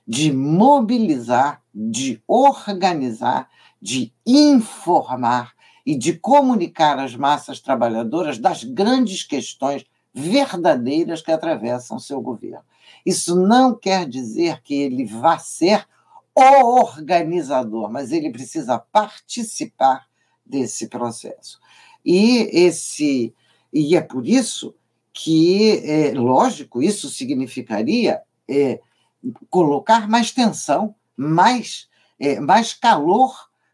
de 0.08 0.32
mobilizar, 0.32 1.62
de 1.74 2.22
organizar 2.28 3.50
de 3.82 4.14
informar 4.26 5.54
e 5.86 5.98
de 5.98 6.14
comunicar 6.14 6.98
às 6.98 7.16
massas 7.16 7.60
trabalhadoras 7.60 8.38
das 8.38 8.64
grandes 8.64 9.24
questões 9.24 9.86
verdadeiras 10.14 11.22
que 11.22 11.32
atravessam 11.32 12.00
seu 12.00 12.22
governo. 12.22 12.64
Isso 13.06 13.36
não 13.36 13.76
quer 13.76 14.08
dizer 14.08 14.62
que 14.62 14.74
ele 14.74 15.04
vá 15.04 15.38
ser 15.38 15.86
o 16.34 16.80
organizador, 16.80 17.92
mas 17.92 18.12
ele 18.12 18.32
precisa 18.32 18.80
participar 18.80 20.08
desse 20.46 20.88
processo. 20.88 21.60
E 22.06 22.50
esse 22.54 23.34
e 23.74 23.96
é 23.96 24.02
por 24.02 24.28
isso 24.28 24.76
que, 25.12 25.80
é, 25.84 26.14
lógico, 26.14 26.82
isso 26.82 27.10
significaria 27.10 28.22
é, 28.48 28.80
colocar 29.50 30.08
mais 30.08 30.32
tensão, 30.32 30.96
mais, 31.18 31.88
é, 32.20 32.40
mais 32.40 32.74
calor 32.74 33.34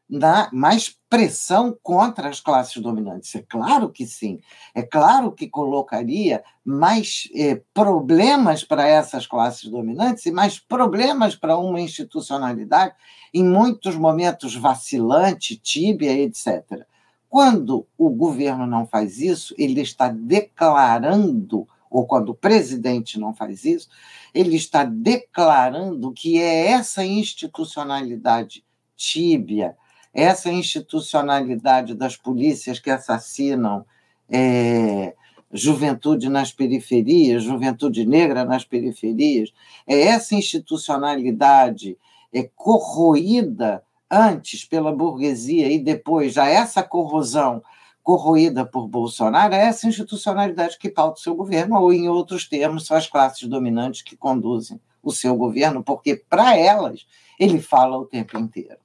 na, 0.10 0.50
mais 0.52 0.98
pressão 1.08 1.78
contra 1.84 2.30
as 2.30 2.40
classes 2.40 2.82
dominantes. 2.82 3.36
É 3.36 3.44
claro 3.48 3.90
que 3.90 4.08
sim. 4.08 4.40
É 4.74 4.82
claro 4.82 5.32
que 5.32 5.48
colocaria 5.48 6.44
mais 6.66 7.30
eh, 7.36 7.62
problemas 7.74 8.64
para 8.64 8.88
essas 8.88 9.28
classes 9.28 9.70
dominantes 9.70 10.26
e 10.26 10.32
mais 10.32 10.60
problemas 10.60 11.36
para 11.36 11.58
uma 11.58 11.80
institucionalidade, 11.80 12.96
em 13.34 13.44
muitos 13.44 13.96
momentos 13.96 14.56
vacilante, 14.56 15.56
tíbia, 15.56 16.12
etc. 16.12 16.86
Quando 17.30 17.86
o 17.96 18.10
governo 18.10 18.66
não 18.66 18.88
faz 18.88 19.20
isso, 19.20 19.54
ele 19.58 19.82
está 19.82 20.10
declarando, 20.10 21.68
ou 21.90 22.06
quando 22.06 22.30
o 22.30 22.36
presidente 22.36 23.20
não 23.20 23.34
faz 23.34 23.66
isso, 23.66 23.90
ele 24.34 24.56
está 24.56 24.84
declarando 24.84 26.12
que 26.12 26.40
é 26.40 26.68
essa 26.68 27.04
institucionalidade 27.04 28.64
tíbia, 28.96 29.76
essa 30.14 30.52
institucionalidade 30.52 31.94
das 31.94 32.16
polícias 32.16 32.80
que 32.80 32.92
assassinam 32.92 33.86
é, 34.30 35.16
juventude 35.52 36.30
nas 36.30 36.52
periferias, 36.52 37.44
juventude 37.44 38.06
negra 38.06 38.46
nas 38.46 38.64
periferias, 38.64 39.52
é 39.88 40.02
essa 40.02 40.36
institucionalidade 40.36 41.98
é, 42.32 42.44
corroída 42.56 43.84
antes 44.10 44.66
pela 44.66 44.92
burguesia 44.92 45.72
e 45.72 45.80
depois 45.80 46.34
já 46.34 46.48
essa 46.48 46.84
corrosão 46.84 47.64
corroída 48.04 48.66
por 48.66 48.88
Bolsonaro, 48.88 49.54
é 49.54 49.66
essa 49.66 49.88
institucionalidade 49.88 50.78
que 50.78 50.90
pauta 50.90 51.20
o 51.20 51.24
seu 51.24 51.36
governo, 51.36 51.80
ou, 51.80 51.94
em 51.94 52.10
outros 52.10 52.48
termos, 52.48 52.86
são 52.86 52.98
as 52.98 53.08
classes 53.08 53.48
dominantes 53.48 54.02
que 54.02 54.16
conduzem 54.16 54.80
o 55.02 55.12
seu 55.12 55.36
governo, 55.36 55.84
porque 55.84 56.16
para 56.16 56.58
elas 56.58 57.06
ele 57.40 57.62
fala 57.62 57.98
o 57.98 58.06
tempo 58.06 58.38
inteiro. 58.38 58.78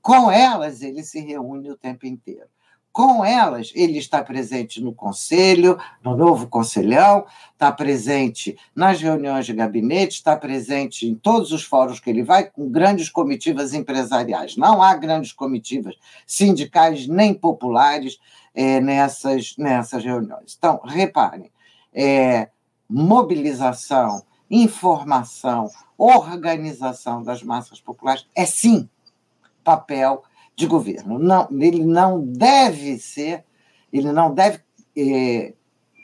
Com 0.00 0.30
elas, 0.30 0.82
ele 0.82 1.02
se 1.02 1.20
reúne 1.20 1.70
o 1.70 1.76
tempo 1.76 2.06
inteiro. 2.06 2.48
Com 2.92 3.24
elas, 3.24 3.70
ele 3.74 3.98
está 3.98 4.22
presente 4.22 4.80
no 4.80 4.92
conselho, 4.92 5.78
no 6.02 6.16
novo 6.16 6.48
conselhão, 6.48 7.24
está 7.52 7.70
presente 7.70 8.58
nas 8.74 9.00
reuniões 9.00 9.46
de 9.46 9.52
gabinete, 9.52 10.16
está 10.16 10.36
presente 10.36 11.06
em 11.06 11.14
todos 11.14 11.52
os 11.52 11.62
fóruns 11.62 12.00
que 12.00 12.10
ele 12.10 12.24
vai, 12.24 12.50
com 12.50 12.68
grandes 12.68 13.08
comitivas 13.08 13.72
empresariais. 13.74 14.56
Não 14.56 14.82
há 14.82 14.94
grandes 14.96 15.32
comitivas 15.32 15.94
sindicais 16.26 17.06
nem 17.06 17.32
populares 17.32 18.18
é, 18.52 18.80
nessas, 18.80 19.54
nessas 19.56 20.04
reuniões. 20.04 20.56
Então, 20.58 20.80
reparem, 20.84 21.52
é, 21.94 22.48
mobilização, 22.88 24.24
informação, 24.50 25.70
organização 25.96 27.22
das 27.22 27.40
massas 27.40 27.80
populares 27.80 28.26
é 28.34 28.44
sim 28.44 28.88
papel 29.62 30.24
de 30.60 30.66
governo. 30.66 31.18
Não, 31.18 31.48
ele 31.58 31.84
não 31.84 32.20
deve 32.20 32.98
ser, 32.98 33.44
ele 33.90 34.12
não 34.12 34.32
deve 34.34 34.60
é, 34.96 35.54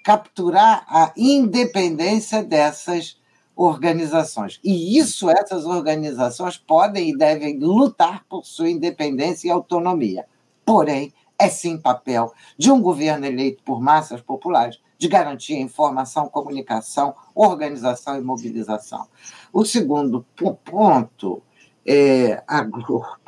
capturar 0.03 0.87
a 0.89 1.13
independência 1.15 2.43
dessas 2.43 3.21
organizações. 3.55 4.59
E 4.65 4.99
isso, 4.99 5.29
essas 5.29 5.67
organizações 5.67 6.57
podem 6.57 7.11
e 7.11 7.17
devem 7.17 7.59
lutar 7.59 8.25
por 8.29 8.45
sua 8.47 8.71
independência 8.71 9.49
e 9.49 9.51
autonomia. 9.51 10.27
Porém, 10.65 11.13
é 11.39 11.51
sim 11.51 11.77
papel 11.77 12.33
de 12.57 12.71
um 12.71 12.81
governo 12.81 13.27
eleito 13.27 13.63
por 13.63 13.81
massas 13.81 14.23
populares 14.23 14.81
de 14.99 15.07
garantir 15.07 15.55
informação, 15.59 16.29
comunicação, 16.29 17.15
organização 17.35 18.17
e 18.17 18.23
mobilização. 18.23 19.07
O 19.53 19.67
segundo 19.67 20.25
ponto 20.65 21.43
é 21.85 22.43
a 22.49 22.63
Globo 22.63 23.19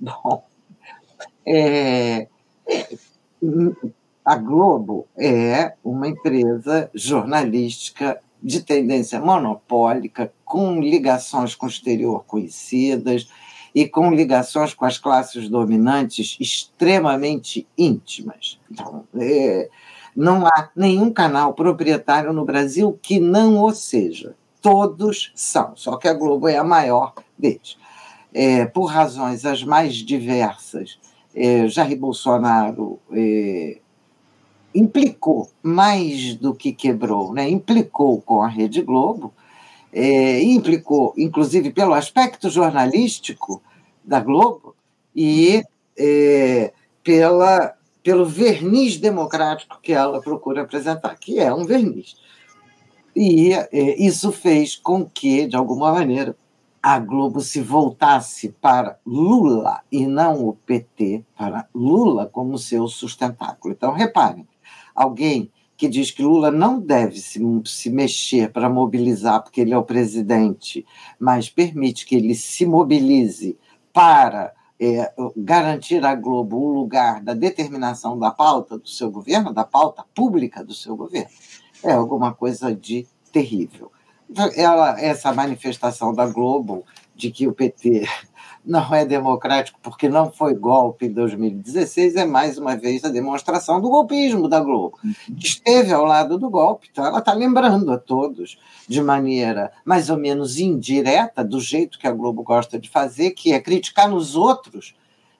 Bom, 0.00 0.44
é, 1.46 2.28
a 4.24 4.36
Globo 4.36 5.06
é 5.16 5.74
uma 5.84 6.08
empresa 6.08 6.90
jornalística 6.94 8.20
de 8.42 8.60
tendência 8.60 9.20
monopólica, 9.20 10.32
com 10.44 10.80
ligações 10.80 11.54
com 11.54 11.66
o 11.66 11.68
exterior 11.68 12.24
conhecidas 12.26 13.28
e 13.74 13.88
com 13.88 14.12
ligações 14.12 14.74
com 14.74 14.84
as 14.84 14.98
classes 14.98 15.48
dominantes 15.48 16.36
extremamente 16.38 17.66
íntimas. 17.76 18.58
Então, 18.70 19.04
é, 19.16 19.68
não 20.14 20.46
há 20.46 20.70
nenhum 20.76 21.12
canal 21.12 21.54
proprietário 21.54 22.32
no 22.32 22.44
Brasil 22.44 22.98
que 23.02 23.18
não 23.18 23.62
o 23.62 23.72
seja. 23.72 24.36
Todos 24.60 25.32
são, 25.34 25.72
só 25.76 25.96
que 25.96 26.08
a 26.08 26.14
Globo 26.14 26.48
é 26.48 26.56
a 26.56 26.64
maior 26.64 27.14
deles 27.38 27.76
é, 28.34 28.66
por 28.66 28.86
razões 28.86 29.46
as 29.46 29.62
mais 29.62 29.94
diversas, 29.94 30.98
é, 31.34 31.66
Jair 31.68 31.98
Bolsonaro 31.98 33.00
é, 33.12 33.78
implicou 34.74 35.50
mais 35.62 36.34
do 36.36 36.54
que 36.54 36.72
quebrou, 36.72 37.32
né? 37.32 37.48
implicou 37.48 38.20
com 38.20 38.42
a 38.42 38.48
Rede 38.48 38.82
Globo, 38.82 39.32
é, 39.92 40.42
implicou, 40.42 41.12
inclusive, 41.16 41.72
pelo 41.72 41.94
aspecto 41.94 42.48
jornalístico 42.48 43.62
da 44.02 44.20
Globo 44.20 44.74
e 45.14 45.62
pela, 47.04 47.74
pelo 48.02 48.26
verniz 48.26 48.96
democrático 48.96 49.78
que 49.80 49.92
ela 49.92 50.20
procura 50.20 50.62
apresentar, 50.62 51.16
que 51.16 51.38
é 51.38 51.54
um 51.54 51.64
verniz. 51.64 52.16
E 53.14 53.50
isso 53.96 54.32
fez 54.32 54.74
com 54.74 55.04
que, 55.04 55.46
de 55.46 55.54
alguma 55.54 55.92
maneira, 55.92 56.36
a 56.84 56.98
Globo 56.98 57.40
se 57.40 57.62
voltasse 57.62 58.50
para 58.60 58.98
Lula 59.06 59.80
e 59.90 60.06
não 60.06 60.46
o 60.46 60.52
PT, 60.52 61.24
para 61.34 61.66
Lula 61.74 62.26
como 62.26 62.58
seu 62.58 62.86
sustentáculo. 62.88 63.72
Então, 63.72 63.94
reparem, 63.94 64.46
alguém 64.94 65.50
que 65.78 65.88
diz 65.88 66.10
que 66.10 66.22
Lula 66.22 66.50
não 66.50 66.78
deve 66.78 67.18
se, 67.20 67.40
se 67.64 67.88
mexer 67.88 68.52
para 68.52 68.68
mobilizar, 68.68 69.42
porque 69.42 69.62
ele 69.62 69.72
é 69.72 69.78
o 69.78 69.82
presidente, 69.82 70.84
mas 71.18 71.48
permite 71.48 72.04
que 72.04 72.16
ele 72.16 72.34
se 72.34 72.66
mobilize 72.66 73.58
para 73.90 74.52
é, 74.78 75.10
garantir 75.34 76.04
à 76.04 76.14
Globo 76.14 76.58
o 76.58 76.74
lugar 76.74 77.22
da 77.22 77.32
determinação 77.32 78.18
da 78.18 78.30
pauta 78.30 78.76
do 78.76 78.88
seu 78.90 79.10
governo, 79.10 79.54
da 79.54 79.64
pauta 79.64 80.04
pública 80.14 80.62
do 80.62 80.74
seu 80.74 80.94
governo, 80.94 81.30
é 81.82 81.92
alguma 81.92 82.34
coisa 82.34 82.76
de 82.76 83.06
terrível 83.32 83.90
ela, 84.56 85.00
essa 85.00 85.32
manifestação 85.32 86.12
da 86.14 86.26
Globo 86.26 86.84
de 87.14 87.30
que 87.30 87.46
o 87.46 87.52
PT 87.52 88.06
não 88.64 88.94
é 88.94 89.04
democrático 89.04 89.78
porque 89.82 90.08
não 90.08 90.32
foi 90.32 90.54
golpe 90.54 91.06
em 91.06 91.12
2016 91.12 92.16
é 92.16 92.24
mais 92.24 92.56
uma 92.56 92.76
vez 92.76 93.04
a 93.04 93.10
demonstração 93.10 93.80
do 93.80 93.90
golpismo 93.90 94.48
da 94.48 94.60
Globo, 94.60 94.98
uhum. 95.04 95.12
que 95.36 95.46
esteve 95.46 95.92
ao 95.92 96.04
lado 96.04 96.38
do 96.38 96.48
golpe. 96.48 96.88
Então, 96.90 97.04
ela 97.04 97.18
está 97.18 97.32
lembrando 97.32 97.92
a 97.92 97.98
todos 97.98 98.58
de 98.88 99.02
maneira 99.02 99.72
mais 99.84 100.08
ou 100.08 100.16
menos 100.16 100.58
indireta, 100.58 101.44
do 101.44 101.60
jeito 101.60 101.98
que 101.98 102.06
a 102.06 102.12
Globo 102.12 102.42
gosta 102.42 102.78
de 102.78 102.88
fazer, 102.88 103.32
que 103.32 103.52
é 103.52 103.60
criticar 103.60 104.08
nos 104.08 104.34
outros 104.34 104.94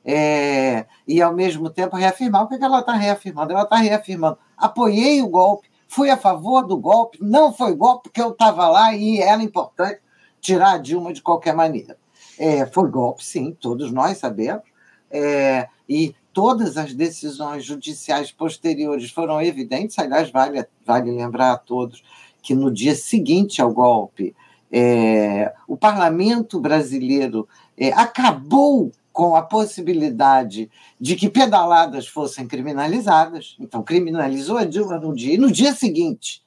é, 0.05 0.85
e, 1.09 1.23
ao 1.23 1.35
mesmo 1.35 1.71
tempo, 1.71 1.97
reafirmar. 1.97 2.45
O 2.45 2.49
que, 2.49 2.57
é 2.57 2.59
que 2.59 2.65
ela 2.65 2.81
está 2.81 2.93
reafirmando? 2.93 3.53
Ela 3.53 3.63
está 3.63 3.77
reafirmando: 3.77 4.39
apoiei 4.57 5.23
o 5.23 5.29
golpe 5.29 5.69
fui 5.95 6.11
a 6.11 6.17
favor 6.17 6.67
do 6.67 6.77
golpe, 6.77 7.19
não 7.21 7.53
foi 7.53 7.73
golpe 7.77 8.09
porque 8.09 8.21
eu 8.21 8.31
estava 8.31 8.69
lá 8.69 8.97
e 8.97 9.21
era 9.21 9.41
importante 9.41 10.01
tirar 10.41 10.73
a 10.73 10.79
Dilma 10.79 11.13
de 11.13 11.23
qualquer 11.23 11.55
maneira. 11.55 11.97
É, 12.37 12.67
foi 12.67 12.91
golpe, 12.91 13.25
sim, 13.25 13.57
todos 13.61 13.93
nós 13.93 14.19
sabemos. 14.19 14.65
é, 15.09 15.69
e 15.89 16.13
todas 16.33 16.77
as 16.77 16.93
decisões 16.93 17.65
judiciais 17.65 18.33
posteriores 18.33 19.13
foram 19.13 19.41
evidentes. 19.41 19.97
Aliás, 19.97 20.31
vale, 20.31 20.67
vale 20.85 21.13
lembrar 21.13 21.53
a 21.53 21.59
todos 21.59 22.03
que 22.43 22.55
no 22.55 22.73
dia 22.73 22.97
seguinte 22.97 23.63
ao 23.63 23.73
golpe, 23.73 24.35
é, 24.73 25.55
o 25.69 25.77
parlamento 25.77 26.61
brasileiro 26.61 27.49
é, 27.79 27.93
acabou 27.93 28.91
com 29.15 29.37
a 29.37 29.43
possibilidade 29.43 30.69
de 31.01 31.15
que 31.15 31.31
pedaladas 31.31 32.09
fossem 32.09 32.49
criminalizadas. 32.49 33.57
Então, 33.61 33.81
criminalizou 33.81 34.59
a 34.59 34.65
Dilma 34.65 34.99
no 34.99 35.15
dia, 35.15 35.35
e 35.35 35.39
no 35.39 35.53
dia 35.53 35.73
seguinte 35.73 36.43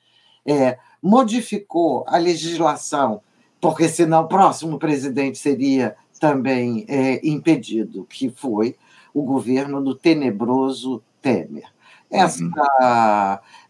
é, 0.45 0.77
modificou 1.01 2.03
a 2.05 2.17
legislação, 2.17 3.21
porque 3.61 3.87
senão 3.87 4.23
o 4.23 4.27
próximo 4.27 4.77
presidente 4.77 5.37
seria 5.37 5.95
também 6.19 6.85
é, 6.89 7.25
impedido, 7.25 8.03
que 8.03 8.29
foi 8.29 8.75
o 9.13 9.23
governo 9.23 9.81
do 9.81 9.95
tenebroso 9.95 11.01
Temer. 11.21 11.71
Essa, 12.11 12.43
uhum. 12.43 12.51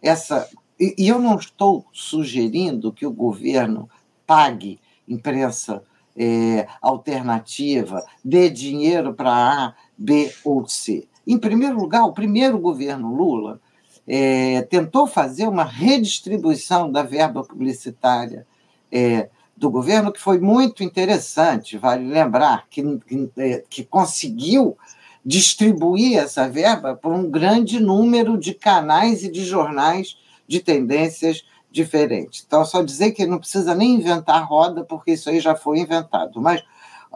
essa 0.01 0.49
e, 0.79 0.95
e 0.97 1.07
eu 1.07 1.19
não 1.19 1.35
estou 1.35 1.85
sugerindo 1.93 2.91
que 2.91 3.05
o 3.05 3.11
governo 3.11 3.87
pague 4.25 4.79
imprensa 5.07 5.83
é, 6.17 6.67
alternativa, 6.81 8.03
dê 8.23 8.49
dinheiro 8.49 9.13
para 9.13 9.31
A, 9.31 9.73
B 9.97 10.33
ou 10.43 10.67
C. 10.67 11.07
Em 11.25 11.37
primeiro 11.37 11.77
lugar, 11.77 12.05
o 12.05 12.13
primeiro 12.13 12.57
governo 12.57 13.13
Lula 13.13 13.59
é, 14.07 14.61
tentou 14.63 15.05
fazer 15.05 15.47
uma 15.47 15.63
redistribuição 15.63 16.91
da 16.91 17.03
verba 17.03 17.43
publicitária 17.43 18.47
é, 18.91 19.29
do 19.55 19.69
governo, 19.69 20.11
que 20.11 20.19
foi 20.19 20.39
muito 20.39 20.83
interessante, 20.83 21.77
vale 21.77 22.07
lembrar, 22.07 22.65
que, 22.69 22.81
que, 22.99 23.29
é, 23.37 23.63
que 23.69 23.83
conseguiu 23.83 24.77
distribuir 25.25 26.17
essa 26.17 26.47
verba 26.47 26.95
por 26.95 27.11
um 27.11 27.29
grande 27.29 27.79
número 27.79 28.37
de 28.37 28.53
canais 28.53 29.23
e 29.23 29.31
de 29.31 29.43
jornais 29.43 30.15
de 30.47 30.61
tendências 30.61 31.43
diferente. 31.71 32.43
Então, 32.45 32.63
só 32.65 32.81
dizer 32.81 33.11
que 33.11 33.25
não 33.25 33.39
precisa 33.39 33.75
nem 33.75 33.95
inventar 33.95 34.47
roda, 34.47 34.83
porque 34.83 35.11
isso 35.11 35.29
aí 35.29 35.39
já 35.39 35.55
foi 35.55 35.79
inventado. 35.79 36.41
Mas 36.41 36.63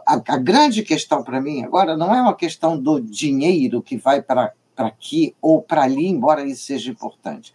a, 0.06 0.14
a 0.14 0.36
grande 0.36 0.82
questão 0.82 1.22
para 1.22 1.40
mim 1.40 1.62
agora 1.62 1.96
não 1.96 2.14
é 2.14 2.20
uma 2.20 2.34
questão 2.34 2.78
do 2.78 3.00
dinheiro 3.00 3.82
que 3.82 3.96
vai 3.96 4.22
para 4.22 4.52
aqui 4.76 5.34
ou 5.40 5.62
para 5.62 5.82
ali, 5.82 6.06
embora 6.06 6.44
isso 6.44 6.64
seja 6.64 6.90
importante. 6.90 7.54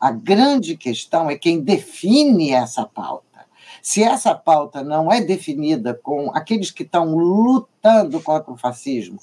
A 0.00 0.10
grande 0.10 0.76
questão 0.76 1.30
é 1.30 1.36
quem 1.36 1.60
define 1.60 2.52
essa 2.52 2.84
pauta. 2.84 3.24
Se 3.82 4.02
essa 4.02 4.34
pauta 4.34 4.82
não 4.82 5.12
é 5.12 5.20
definida 5.20 5.94
com 5.94 6.30
aqueles 6.34 6.70
que 6.70 6.82
estão 6.82 7.14
lutando 7.14 8.20
contra 8.20 8.52
o 8.52 8.56
fascismo, 8.56 9.18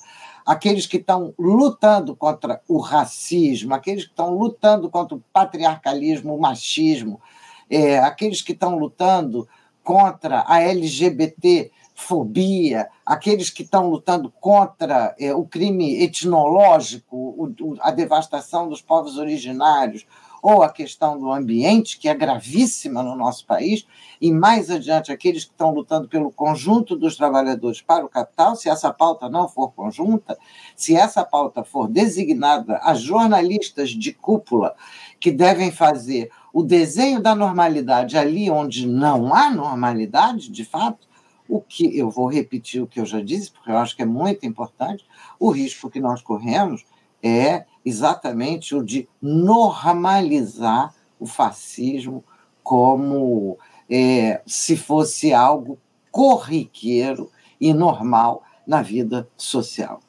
aqueles 0.46 0.86
que 0.86 0.98
estão 0.98 1.34
lutando 1.38 2.16
contra 2.16 2.62
o 2.68 2.78
racismo, 2.80 3.74
aqueles 3.74 4.04
que 4.04 4.12
estão 4.12 4.34
lutando 4.34 4.90
contra 4.90 5.16
o 5.16 5.24
patriarcalismo, 5.32 6.36
o 6.36 6.42
machismo, 6.42 7.22
é, 7.70 8.00
aqueles 8.00 8.42
que 8.42 8.52
estão 8.52 8.78
lutando 8.78 9.48
contra 9.84 10.44
a 10.48 10.62
LGBT 10.62 11.72
fobia, 11.96 12.90
aqueles 13.06 13.50
que 13.50 13.64
estão 13.64 13.90
lutando 13.90 14.32
contra 14.40 15.16
é, 15.20 15.34
o 15.34 15.46
crime 15.46 16.02
etnológico, 16.02 17.16
o, 17.16 17.54
o, 17.62 17.78
a 17.80 17.92
devastação 17.92 18.68
dos 18.68 18.82
povos 18.82 19.18
originários, 19.18 20.06
ou 20.44 20.62
a 20.62 20.70
questão 20.70 21.18
do 21.18 21.32
ambiente, 21.32 21.98
que 21.98 22.10
é 22.10 22.14
gravíssima 22.14 23.02
no 23.02 23.16
nosso 23.16 23.46
país, 23.46 23.88
e 24.20 24.30
mais 24.30 24.70
adiante 24.70 25.10
aqueles 25.10 25.46
que 25.46 25.52
estão 25.52 25.74
lutando 25.74 26.10
pelo 26.10 26.30
conjunto 26.30 26.98
dos 26.98 27.16
trabalhadores 27.16 27.82
para 27.82 28.04
o 28.04 28.10
capital, 28.10 28.54
se 28.58 28.68
essa 28.68 28.92
pauta 28.92 29.30
não 29.30 29.48
for 29.48 29.72
conjunta, 29.72 30.38
se 30.76 30.98
essa 30.98 31.24
pauta 31.24 31.64
for 31.64 31.88
designada 31.88 32.78
a 32.84 32.94
jornalistas 32.94 33.92
de 33.92 34.12
cúpula 34.12 34.76
que 35.18 35.32
devem 35.32 35.72
fazer 35.72 36.30
o 36.52 36.62
desenho 36.62 37.22
da 37.22 37.34
normalidade 37.34 38.18
ali 38.18 38.52
onde 38.52 38.86
não 38.86 39.34
há 39.34 39.50
normalidade, 39.50 40.52
de 40.52 40.66
fato, 40.66 41.08
o 41.48 41.62
que 41.62 41.98
eu 41.98 42.10
vou 42.10 42.28
repetir 42.28 42.82
o 42.82 42.88
que 42.88 43.00
eu 43.00 43.06
já 43.06 43.22
disse, 43.22 43.50
porque 43.50 43.72
eu 43.72 43.78
acho 43.78 43.96
que 43.96 44.02
é 44.02 44.06
muito 44.06 44.46
importante, 44.46 45.06
o 45.40 45.50
risco 45.50 45.90
que 45.90 46.02
nós 46.02 46.22
corremos 46.22 46.84
é 47.24 47.64
exatamente 47.86 48.76
o 48.76 48.84
de 48.84 49.08
normalizar 49.22 50.94
o 51.20 51.26
fascismo 51.26 52.24
como 52.64 53.58
é, 53.90 54.42
se 54.46 54.76
fosse 54.78 55.34
algo 55.34 55.78
corriqueiro 56.12 57.30
e 57.60 57.74
normal 57.74 58.44
na 58.66 58.82
vida 58.82 59.28
social. 59.36 60.00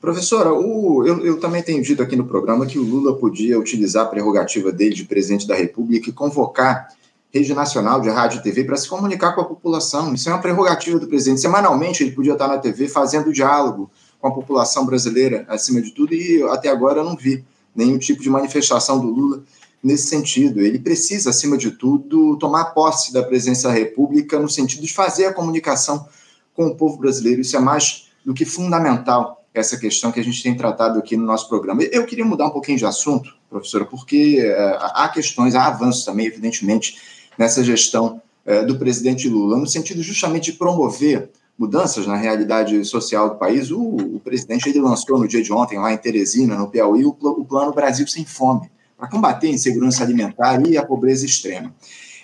Professora, 0.00 0.52
o, 0.52 1.06
eu, 1.06 1.24
eu, 1.24 1.40
também 1.40 1.62
tenho 1.62 1.82
dito 1.82 2.02
aqui 2.02 2.16
no 2.16 2.26
programa 2.26 2.64
que 2.64 2.78
o 2.78 2.82
Lula 2.82 3.16
podia 3.16 3.58
utilizar 3.58 4.06
a 4.06 4.08
prerrogativa 4.08 4.72
dele 4.72 4.94
de 4.94 5.04
presidente 5.04 5.46
da 5.46 5.54
República 5.54 6.08
e 6.08 6.12
convocar 6.12 6.88
rede 7.32 7.54
nacional 7.54 8.00
de 8.00 8.08
rádio 8.08 8.40
e 8.40 8.42
TV 8.42 8.64
para 8.64 8.76
se 8.76 8.88
comunicar 8.88 9.34
com 9.34 9.42
a 9.42 9.44
população. 9.44 10.12
Isso 10.14 10.28
é 10.28 10.32
uma 10.32 10.40
prerrogativa 10.40 10.98
do 10.98 11.06
presidente. 11.06 11.40
Semanalmente 11.40 12.02
ele 12.02 12.12
podia 12.12 12.32
estar 12.32 12.48
na 12.48 12.58
TV 12.58 12.88
fazendo 12.88 13.32
diálogo 13.32 13.90
com 14.20 14.28
a 14.28 14.32
população 14.32 14.84
brasileira, 14.84 15.44
acima 15.48 15.80
de 15.80 15.92
tudo, 15.92 16.14
e 16.14 16.42
até 16.50 16.68
agora 16.68 17.00
eu 17.00 17.04
não 17.04 17.16
vi 17.16 17.44
nenhum 17.74 17.98
tipo 17.98 18.22
de 18.22 18.28
manifestação 18.28 19.00
do 19.00 19.08
Lula 19.08 19.42
nesse 19.82 20.08
sentido. 20.08 20.60
Ele 20.60 20.78
precisa, 20.78 21.30
acima 21.30 21.56
de 21.56 21.70
tudo, 21.70 22.36
tomar 22.36 22.66
posse 22.66 23.12
da 23.12 23.22
presidência 23.22 23.68
da 23.68 23.74
República 23.74 24.38
no 24.38 24.48
sentido 24.48 24.82
de 24.82 24.92
fazer 24.92 25.26
a 25.26 25.32
comunicação 25.32 26.06
com 26.54 26.66
o 26.66 26.74
povo 26.74 26.98
brasileiro. 26.98 27.40
Isso 27.40 27.56
é 27.56 27.60
mais 27.60 28.08
do 28.24 28.34
que 28.34 28.44
fundamental, 28.44 29.42
essa 29.54 29.76
questão 29.78 30.12
que 30.12 30.20
a 30.20 30.24
gente 30.24 30.42
tem 30.42 30.54
tratado 30.56 30.98
aqui 30.98 31.16
no 31.16 31.24
nosso 31.24 31.48
programa. 31.48 31.82
Eu 31.84 32.04
queria 32.04 32.24
mudar 32.24 32.46
um 32.46 32.50
pouquinho 32.50 32.78
de 32.78 32.84
assunto, 32.84 33.34
professora, 33.48 33.84
porque 33.84 34.40
uh, 34.40 34.76
há 34.94 35.08
questões, 35.08 35.54
há 35.54 35.66
avanços 35.66 36.04
também, 36.04 36.26
evidentemente, 36.26 36.98
nessa 37.38 37.64
gestão 37.64 38.20
uh, 38.46 38.66
do 38.66 38.78
presidente 38.78 39.28
Lula, 39.28 39.56
no 39.56 39.66
sentido 39.66 40.02
justamente 40.02 40.52
de 40.52 40.58
promover 40.58 41.30
mudanças 41.60 42.06
na 42.06 42.16
realidade 42.16 42.82
social 42.86 43.28
do 43.28 43.36
país, 43.36 43.70
o, 43.70 43.78
o, 43.78 44.18
presidente 44.18 44.70
ele 44.70 44.80
lançou 44.80 45.18
no 45.18 45.28
dia 45.28 45.42
de 45.42 45.52
ontem, 45.52 45.78
lá 45.78 45.92
em 45.92 45.96
Teresina, 45.98 46.56
no 46.56 46.70
Piauí, 46.70 47.04
o, 47.04 47.14
o 47.20 47.44
Plano 47.44 47.70
Brasil 47.70 48.08
Sem 48.08 48.24
Fome, 48.24 48.70
para 48.96 49.06
combater 49.06 49.48
a 49.48 49.50
insegurança 49.50 50.02
alimentar 50.02 50.66
e 50.66 50.78
a 50.78 50.86
pobreza 50.86 51.26
extrema. 51.26 51.74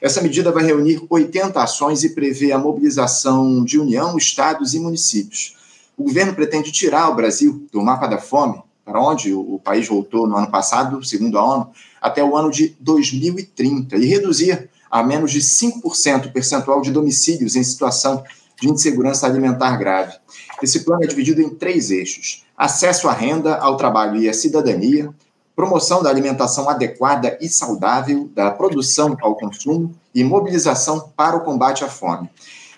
Essa 0.01 0.23
medida 0.23 0.51
vai 0.51 0.65
reunir 0.65 1.05
80 1.11 1.63
ações 1.63 2.03
e 2.03 2.15
prevê 2.15 2.51
a 2.51 2.59
mobilização 2.59 3.63
de 3.63 3.79
União, 3.79 4.17
estados 4.17 4.73
e 4.73 4.81
municípios. 4.81 5.55
O 5.99 6.05
governo 6.05 6.35
pretende 6.35 6.73
tirar 6.73 7.11
o 7.11 7.15
Brasil 7.15 7.67
do 7.71 7.83
mapa 7.83 8.07
da 8.07 8.17
fome, 8.17 8.63
para 8.87 9.03
onde 9.03 9.35
o 9.35 9.61
país 9.63 9.87
voltou 9.87 10.27
no 10.27 10.37
ano 10.37 10.51
passado, 10.51 11.05
segundo 11.05 11.39
a 11.39 11.45
ONU, 11.45 11.69
até 12.01 12.25
o 12.25 12.35
ano 12.35 12.51
de 12.51 12.75
2030, 12.81 13.97
e 13.97 14.07
reduzir 14.07 14.71
a 14.91 15.03
menos 15.03 15.31
de 15.31 15.41
5% 15.41 16.27
o 16.27 16.33
percentual 16.33 16.81
de 16.81 16.91
domicílios 16.91 17.55
em 17.55 17.63
situação 17.63 18.25
de 18.61 18.69
insegurança 18.69 19.27
alimentar 19.27 19.77
grave. 19.77 20.17
Esse 20.63 20.85
plano 20.85 21.05
é 21.05 21.07
dividido 21.07 21.43
em 21.43 21.51
três 21.51 21.91
eixos: 21.91 22.45
acesso 22.57 23.09
à 23.09 23.13
renda, 23.13 23.57
ao 23.57 23.77
trabalho 23.77 24.17
e 24.17 24.29
à 24.29 24.33
cidadania, 24.33 25.13
promoção 25.55 26.03
da 26.03 26.11
alimentação 26.11 26.69
adequada 26.69 27.39
e 27.41 27.49
saudável, 27.49 28.31
da 28.35 28.51
produção 28.51 29.17
ao 29.21 29.37
consumo 29.37 29.95
e 30.15 30.23
mobilização 30.23 31.13
para 31.17 31.37
o 31.37 31.41
combate 31.41 31.85
à 31.85 31.89
fome. 31.89 32.29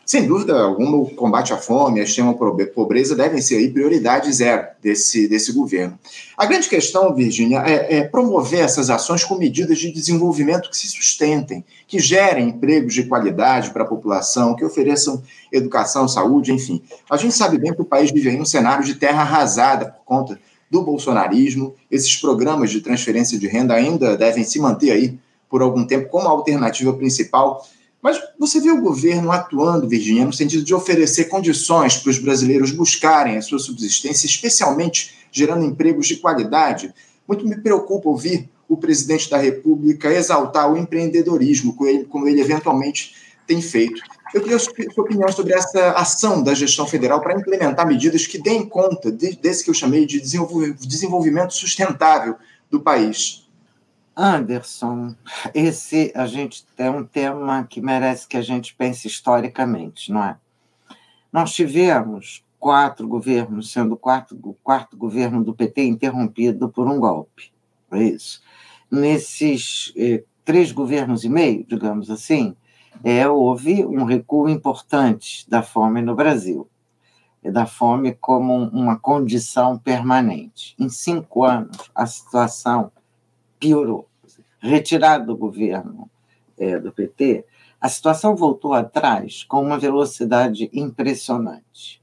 Sem 0.09 0.27
dúvida 0.27 0.59
alguma, 0.59 0.97
o 0.97 1.15
combate 1.15 1.53
à 1.53 1.59
fome, 1.59 2.01
a 2.01 2.03
extrema 2.03 2.33
pobreza 2.75 3.15
devem 3.15 3.43
ser 3.43 3.57
aí 3.57 3.71
prioridade 3.71 4.33
zero 4.33 4.67
desse, 4.81 5.29
desse 5.29 5.53
governo. 5.53 5.99
A 6.35 6.47
grande 6.47 6.67
questão, 6.67 7.15
Virginia, 7.15 7.59
é, 7.59 7.99
é 7.99 8.05
promover 8.05 8.61
essas 8.61 8.89
ações 8.89 9.23
com 9.23 9.35
medidas 9.35 9.79
de 9.79 9.93
desenvolvimento 9.93 10.71
que 10.71 10.79
se 10.79 10.89
sustentem, 10.89 11.63
que 11.87 11.99
gerem 11.99 12.49
empregos 12.49 12.95
de 12.95 13.05
qualidade 13.05 13.69
para 13.69 13.83
a 13.83 13.87
população, 13.87 14.57
que 14.57 14.65
ofereçam 14.65 15.23
educação, 15.53 16.09
saúde, 16.09 16.55
enfim. 16.55 16.83
A 17.11 17.19
gente 17.19 17.35
sabe 17.35 17.59
bem 17.59 17.75
que 17.75 17.83
o 17.83 17.85
país 17.85 18.11
vive 18.11 18.31
em 18.31 18.41
um 18.41 18.47
cenário 18.47 18.87
de 18.87 18.95
terra 18.95 19.21
arrasada 19.21 19.91
por 19.91 20.05
conta 20.07 20.41
do 20.71 20.81
bolsonarismo. 20.81 21.75
Esses 21.91 22.17
programas 22.17 22.71
de 22.71 22.81
transferência 22.81 23.39
de 23.39 23.47
renda 23.47 23.75
ainda 23.75 24.17
devem 24.17 24.43
se 24.43 24.59
manter 24.59 24.91
aí 24.91 25.19
por 25.51 25.61
algum 25.61 25.87
tempo 25.87 26.09
como 26.09 26.29
alternativa 26.29 26.95
principal 26.95 27.63
mas 28.09 28.23
você 28.39 28.59
vê 28.59 28.71
o 28.71 28.81
governo 28.81 29.31
atuando, 29.31 29.87
Virginia, 29.87 30.25
no 30.25 30.33
sentido 30.33 30.65
de 30.65 30.75
oferecer 30.75 31.25
condições 31.25 31.99
para 31.99 32.09
os 32.09 32.19
brasileiros 32.19 32.71
buscarem 32.71 33.37
a 33.37 33.43
sua 33.43 33.59
subsistência, 33.59 34.25
especialmente 34.25 35.15
gerando 35.31 35.67
empregos 35.67 36.07
de 36.07 36.17
qualidade. 36.17 36.95
Muito 37.27 37.47
me 37.47 37.61
preocupa 37.61 38.09
ouvir 38.09 38.49
o 38.67 38.79
presidente 38.79 39.29
da 39.29 39.37
República 39.37 40.11
exaltar 40.11 40.73
o 40.73 40.77
empreendedorismo, 40.79 41.77
como 42.09 42.27
ele, 42.27 42.41
eventualmente 42.41 43.15
tem 43.47 43.61
feito. 43.61 44.01
Eu 44.33 44.41
queria 44.41 44.59
sua 44.59 44.73
opinião 44.97 45.31
sobre 45.31 45.53
essa 45.53 45.91
ação 45.91 46.43
da 46.43 46.55
gestão 46.55 46.87
federal 46.87 47.21
para 47.21 47.39
implementar 47.39 47.87
medidas 47.87 48.27
que 48.27 48.39
deem 48.39 48.67
conta 48.67 49.13
de, 49.13 49.37
desse 49.37 49.63
que 49.63 49.69
eu 49.69 49.75
chamei 49.75 50.07
de 50.07 50.19
desenvolvimento 50.19 51.53
sustentável 51.53 52.37
do 52.71 52.81
país. 52.81 53.48
Anderson, 54.21 55.15
esse 55.55 56.13
a 56.13 56.27
gente 56.27 56.67
é 56.77 56.91
um 56.91 57.05
tema 57.05 57.63
que 57.63 57.81
merece 57.81 58.27
que 58.27 58.37
a 58.37 58.43
gente 58.43 58.75
pense 58.75 59.07
historicamente, 59.07 60.11
não 60.11 60.25
é? 60.25 60.37
Nós 61.33 61.53
tivemos 61.53 62.45
quatro 62.59 63.07
governos, 63.07 63.71
sendo 63.71 63.95
o 63.95 63.97
quarto, 63.97 64.37
quarto 64.61 64.97
governo 64.97 65.45
do 65.45 65.55
PT 65.55 65.85
interrompido 65.85 66.69
por 66.69 66.89
um 66.89 66.99
golpe. 66.99 67.53
É 67.93 68.03
isso. 68.03 68.43
Nesses 68.91 69.93
eh, 69.97 70.25
três 70.45 70.73
governos 70.73 71.23
e 71.23 71.29
meio, 71.29 71.65
digamos 71.65 72.11
assim, 72.11 72.57
é, 73.05 73.29
houve 73.29 73.87
um 73.87 74.03
recuo 74.03 74.49
importante 74.49 75.49
da 75.49 75.63
fome 75.63 76.03
no 76.03 76.17
Brasil, 76.17 76.69
da 77.41 77.67
fome 77.67 78.17
como 78.17 78.53
uma 78.53 78.99
condição 78.99 79.79
permanente. 79.79 80.75
Em 80.77 80.89
cinco 80.89 81.45
anos, 81.45 81.89
a 81.95 82.05
situação 82.05 82.91
piorou. 83.61 84.08
Retirado 84.61 85.27
do 85.27 85.37
governo 85.37 86.11
é, 86.59 86.79
do 86.79 86.93
PT, 86.93 87.45
a 87.81 87.89
situação 87.89 88.35
voltou 88.35 88.75
atrás 88.75 89.45
com 89.45 89.63
uma 89.63 89.79
velocidade 89.79 90.69
impressionante. 90.73 92.03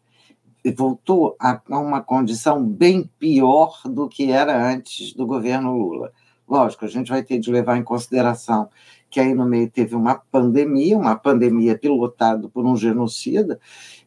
E 0.64 0.72
voltou 0.72 1.36
a 1.40 1.62
uma 1.70 2.02
condição 2.02 2.64
bem 2.64 3.10
pior 3.20 3.82
do 3.86 4.08
que 4.08 4.32
era 4.32 4.68
antes 4.68 5.14
do 5.14 5.28
governo 5.28 5.78
Lula. 5.78 6.12
Lógico, 6.48 6.86
a 6.86 6.88
gente 6.88 7.10
vai 7.10 7.24
ter 7.24 7.40
de 7.40 7.52
levar 7.52 7.78
em 7.78 7.84
consideração 7.84 8.70
que 9.16 9.20
aí 9.22 9.34
no 9.34 9.46
meio 9.46 9.70
teve 9.70 9.96
uma 9.96 10.16
pandemia, 10.16 10.98
uma 10.98 11.16
pandemia 11.16 11.78
pilotada 11.78 12.50
por 12.50 12.66
um 12.66 12.76
genocida, 12.76 13.58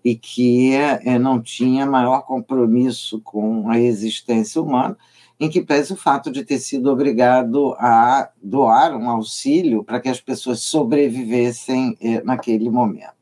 e 0.05 0.15
que 0.15 0.75
é, 0.75 1.19
não 1.19 1.41
tinha 1.41 1.87
maior 1.87 2.27
compromisso 2.27 3.19
com 3.23 3.71
a 3.71 3.79
existência 3.79 4.61
humana, 4.61 4.99
em 5.41 5.49
que 5.49 5.61
pese 5.61 5.93
o 5.93 5.97
fato 5.97 6.31
de 6.31 6.45
ter 6.45 6.59
sido 6.59 6.91
obrigado 6.91 7.75
a 7.79 8.31
doar 8.43 8.97
um 8.97 9.09
auxílio 9.09 9.85
para 9.85 10.01
que 10.01 10.09
as 10.09 10.21
pessoas 10.21 10.61
sobrevivessem 10.63 11.97
eh, 12.01 12.23
naquele 12.25 12.69
momento. 12.69 13.15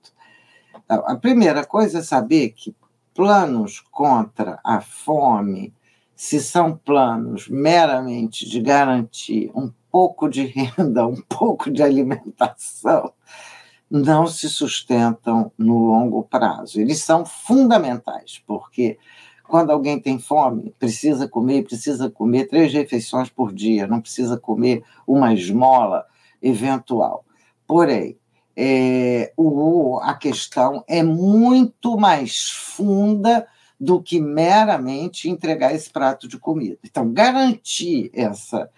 Então, 0.84 1.04
a 1.06 1.16
primeira 1.16 1.64
coisa 1.64 1.98
é 1.98 2.02
saber 2.02 2.50
que 2.50 2.74
planos 3.14 3.80
contra 3.90 4.58
a 4.64 4.80
fome, 4.80 5.74
se 6.14 6.40
são 6.40 6.76
planos 6.76 7.48
meramente 7.48 8.48
de 8.48 8.60
garantir 8.60 9.50
um 9.54 9.70
pouco 9.90 10.28
de 10.28 10.44
renda, 10.44 11.06
um 11.06 11.20
pouco 11.28 11.70
de 11.70 11.82
alimentação, 11.82 13.12
não 13.90 14.26
se 14.26 14.48
sustentam 14.48 15.52
no 15.56 15.78
longo 15.78 16.22
prazo. 16.24 16.80
Eles 16.80 17.02
são 17.02 17.24
fundamentais, 17.24 18.42
porque 18.46 18.98
quando 19.48 19.70
alguém 19.70 20.00
tem 20.00 20.18
fome, 20.18 20.74
precisa 20.78 21.28
comer, 21.28 21.64
precisa 21.64 22.10
comer 22.10 22.46
três 22.46 22.72
refeições 22.72 23.28
por 23.28 23.52
dia, 23.52 23.86
não 23.86 24.00
precisa 24.00 24.36
comer 24.36 24.82
uma 25.06 25.32
esmola 25.32 26.04
eventual. 26.42 27.24
Porém, 27.66 28.18
é, 28.56 29.32
o, 29.36 29.98
a 30.02 30.14
questão 30.14 30.82
é 30.88 31.02
muito 31.02 31.96
mais 31.96 32.48
funda 32.50 33.46
do 33.78 34.02
que 34.02 34.18
meramente 34.18 35.28
entregar 35.28 35.74
esse 35.74 35.90
prato 35.90 36.26
de 36.26 36.38
comida. 36.38 36.78
Então, 36.82 37.12
garantir 37.12 38.10
essa, 38.14 38.70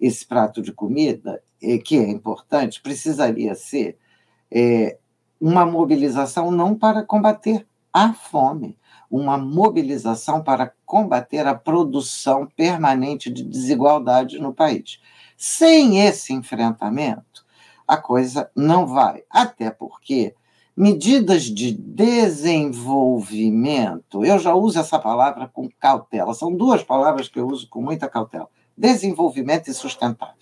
esse 0.00 0.24
prato 0.24 0.62
de 0.62 0.72
comida, 0.72 1.42
é, 1.60 1.78
que 1.78 1.96
é 1.96 2.08
importante, 2.08 2.80
precisaria 2.80 3.54
ser 3.54 3.98
é, 4.50 4.98
uma 5.40 5.66
mobilização 5.66 6.50
não 6.50 6.74
para 6.74 7.02
combater 7.02 7.66
a 7.92 8.12
fome, 8.12 8.78
uma 9.10 9.38
mobilização 9.38 10.42
para 10.42 10.72
combater 10.84 11.46
a 11.46 11.54
produção 11.54 12.46
permanente 12.56 13.30
de 13.30 13.42
desigualdade 13.42 14.38
no 14.38 14.52
país. 14.52 15.00
Sem 15.36 16.00
esse 16.00 16.32
enfrentamento, 16.32 17.44
a 17.86 17.96
coisa 17.96 18.50
não 18.54 18.86
vai, 18.86 19.22
até 19.30 19.70
porque 19.70 20.34
medidas 20.76 21.44
de 21.44 21.72
desenvolvimento, 21.72 24.24
eu 24.24 24.38
já 24.38 24.54
uso 24.54 24.78
essa 24.78 24.98
palavra 24.98 25.48
com 25.48 25.68
cautela, 25.80 26.34
são 26.34 26.52
duas 26.52 26.82
palavras 26.82 27.28
que 27.28 27.38
eu 27.38 27.46
uso 27.46 27.66
com 27.68 27.80
muita 27.80 28.08
cautela: 28.08 28.48
desenvolvimento 28.76 29.68
e 29.68 29.74
sustentável. 29.74 30.34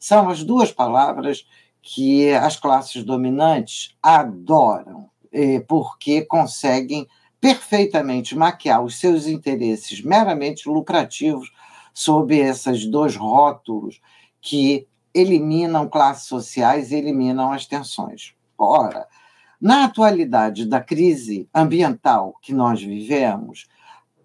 São 0.00 0.28
as 0.28 0.42
duas 0.42 0.72
palavras 0.72 1.46
que 1.80 2.32
as 2.32 2.56
classes 2.56 3.04
dominantes 3.04 3.94
adoram, 4.02 5.08
eh, 5.32 5.60
porque 5.60 6.22
conseguem 6.22 7.06
perfeitamente 7.42 8.36
maquiar 8.36 8.84
os 8.84 9.00
seus 9.00 9.26
interesses 9.26 10.00
meramente 10.00 10.68
lucrativos 10.68 11.50
sob 11.92 12.38
esses 12.38 12.86
dois 12.86 13.16
rótulos 13.16 14.00
que 14.40 14.86
eliminam 15.12 15.88
classes 15.88 16.28
sociais 16.28 16.92
e 16.92 16.94
eliminam 16.94 17.50
as 17.50 17.66
tensões. 17.66 18.32
Ora, 18.56 19.08
na 19.60 19.86
atualidade 19.86 20.64
da 20.64 20.80
crise 20.80 21.48
ambiental 21.52 22.38
que 22.40 22.54
nós 22.54 22.80
vivemos, 22.80 23.66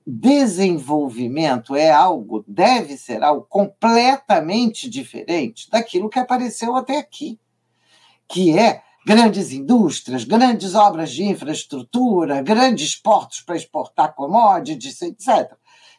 desenvolvimento 0.05 1.75
é 1.75 1.89
algo, 1.89 2.45
deve 2.47 2.97
ser 2.97 3.23
algo 3.23 3.47
completamente 3.49 4.87
diferente 4.87 5.67
daquilo 5.71 6.07
que 6.07 6.19
apareceu 6.19 6.75
até 6.75 6.99
aqui, 6.99 7.39
que 8.27 8.55
é 8.57 8.83
grandes 9.07 9.53
indústrias, 9.53 10.25
grandes 10.25 10.75
obras 10.75 11.11
de 11.11 11.23
infraestrutura, 11.23 12.41
grandes 12.41 12.93
portos 12.93 13.39
para 13.39 13.55
exportar 13.55 14.13
commodities, 14.13 15.01
etc. 15.01 15.53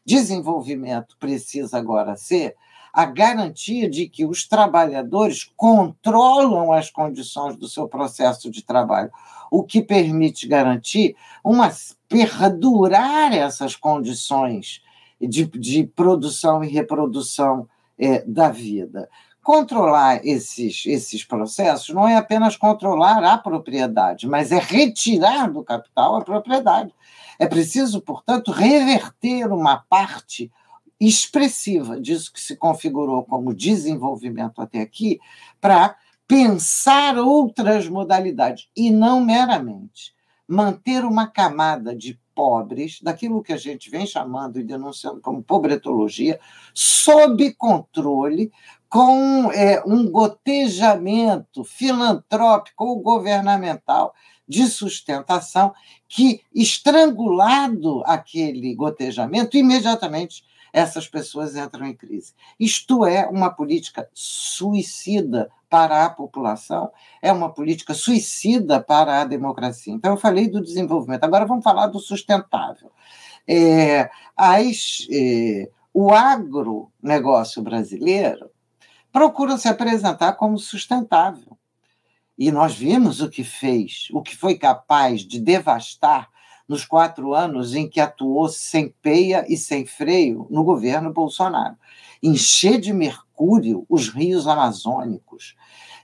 Desenvolvimento 0.04 1.16
precisa 1.18 1.78
agora 1.78 2.16
ser 2.16 2.54
a 2.92 3.06
garantia 3.06 3.88
de 3.88 4.10
que 4.10 4.26
os 4.26 4.46
trabalhadores 4.46 5.50
controlam 5.56 6.70
as 6.70 6.90
condições 6.90 7.56
do 7.56 7.66
seu 7.66 7.88
processo 7.88 8.50
de 8.50 8.62
trabalho, 8.62 9.10
o 9.50 9.64
que 9.64 9.80
permite 9.80 10.46
garantir 10.46 11.16
uma 11.42 11.72
perdurar 12.06 13.32
essas 13.32 13.74
condições 13.74 14.82
de, 15.18 15.46
de 15.46 15.86
produção 15.86 16.62
e 16.62 16.68
reprodução 16.68 17.66
é, 17.98 18.22
da 18.26 18.50
vida 18.50 19.08
controlar 19.48 20.20
esses, 20.26 20.84
esses 20.84 21.24
processos 21.24 21.94
não 21.94 22.06
é 22.06 22.16
apenas 22.16 22.54
controlar 22.54 23.24
a 23.24 23.38
propriedade, 23.38 24.26
mas 24.26 24.52
é 24.52 24.58
retirar 24.58 25.50
do 25.50 25.64
capital 25.64 26.16
a 26.16 26.20
propriedade. 26.22 26.94
É 27.38 27.46
preciso, 27.46 28.02
portanto, 28.02 28.52
reverter 28.52 29.50
uma 29.50 29.78
parte 29.88 30.52
expressiva 31.00 31.98
disso 31.98 32.30
que 32.30 32.38
se 32.38 32.56
configurou 32.56 33.24
como 33.24 33.54
desenvolvimento 33.54 34.60
até 34.60 34.82
aqui 34.82 35.18
para 35.58 35.96
pensar 36.26 37.16
outras 37.16 37.88
modalidades 37.88 38.68
e 38.76 38.90
não 38.90 39.18
meramente 39.18 40.12
manter 40.46 41.06
uma 41.06 41.26
camada 41.26 41.96
de 41.96 42.20
pobres, 42.38 43.00
daquilo 43.02 43.42
que 43.42 43.52
a 43.52 43.56
gente 43.56 43.90
vem 43.90 44.06
chamando 44.06 44.60
e 44.60 44.62
denunciando 44.62 45.20
como 45.20 45.42
pobretologia, 45.42 46.38
sob 46.72 47.52
controle, 47.54 48.52
com 48.88 49.50
é, 49.52 49.82
um 49.86 50.10
gotejamento 50.10 51.62
filantrópico 51.62 52.84
ou 52.84 53.00
governamental 53.00 54.14
de 54.48 54.66
sustentação 54.66 55.74
que, 56.08 56.40
estrangulado 56.54 58.02
aquele 58.06 58.74
gotejamento, 58.74 59.56
imediatamente 59.56 60.42
essas 60.72 61.06
pessoas 61.06 61.56
entram 61.56 61.86
em 61.86 61.94
crise. 61.94 62.32
Isto 62.58 63.04
é 63.04 63.26
uma 63.26 63.50
política 63.50 64.08
suicida 64.14 65.50
para 65.68 66.04
a 66.04 66.10
população, 66.10 66.90
é 67.20 67.30
uma 67.30 67.52
política 67.52 67.92
suicida 67.92 68.80
para 68.80 69.20
a 69.20 69.24
democracia. 69.24 69.92
Então, 69.92 70.12
eu 70.12 70.16
falei 70.16 70.48
do 70.48 70.62
desenvolvimento, 70.62 71.24
agora 71.24 71.46
vamos 71.46 71.64
falar 71.64 71.88
do 71.88 71.98
sustentável. 71.98 72.90
É, 73.46 74.10
as, 74.36 75.06
é, 75.10 75.70
o 75.92 76.10
agronegócio 76.12 77.62
brasileiro 77.62 78.50
procura 79.12 79.56
se 79.56 79.68
apresentar 79.68 80.34
como 80.34 80.58
sustentável. 80.58 81.56
E 82.38 82.52
nós 82.52 82.74
vimos 82.74 83.20
o 83.20 83.28
que 83.28 83.42
fez, 83.42 84.08
o 84.12 84.22
que 84.22 84.36
foi 84.36 84.56
capaz 84.56 85.22
de 85.22 85.40
devastar 85.40 86.30
nos 86.68 86.84
quatro 86.84 87.34
anos 87.34 87.74
em 87.74 87.88
que 87.88 88.00
atuou 88.00 88.48
sem 88.48 88.94
peia 89.02 89.44
e 89.48 89.56
sem 89.56 89.86
freio 89.86 90.46
no 90.50 90.62
governo 90.62 91.12
Bolsonaro. 91.12 91.76
Encher 92.22 92.78
de 92.78 92.92
mercúrio 92.92 93.86
os 93.88 94.08
rios 94.08 94.46
amazônicos, 94.46 95.56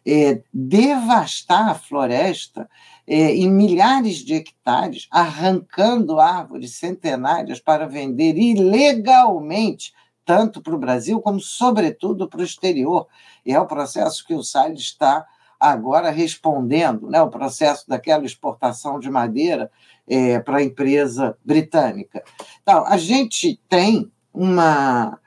é, 0.07 0.43
devastar 0.53 1.69
a 1.69 1.75
floresta 1.75 2.69
é, 3.07 3.35
em 3.35 3.51
milhares 3.51 4.19
de 4.19 4.35
hectares, 4.35 5.07
arrancando 5.11 6.19
árvores 6.19 6.77
centenárias 6.77 7.61
para 7.61 7.87
vender 7.87 8.37
ilegalmente 8.39 9.93
tanto 10.25 10.61
para 10.61 10.75
o 10.75 10.79
Brasil 10.79 11.21
como, 11.21 11.41
sobretudo, 11.41 12.29
para 12.29 12.41
o 12.41 12.45
exterior. 12.45 13.07
E 13.45 13.53
é 13.53 13.61
o 13.61 13.67
processo 13.67 14.25
que 14.27 14.35
o 14.35 14.43
Salles 14.43 14.81
está 14.81 15.27
agora 15.59 16.11
respondendo, 16.11 17.09
né? 17.09 17.21
o 17.23 17.31
processo 17.31 17.89
daquela 17.89 18.25
exportação 18.25 18.99
de 18.99 19.11
madeira 19.11 19.71
é, 20.07 20.39
para 20.39 20.59
a 20.59 20.63
empresa 20.63 21.37
britânica. 21.45 22.23
Então, 22.63 22.85
a 22.87 22.97
gente 22.97 23.61
tem 23.69 24.11
uma. 24.33 25.19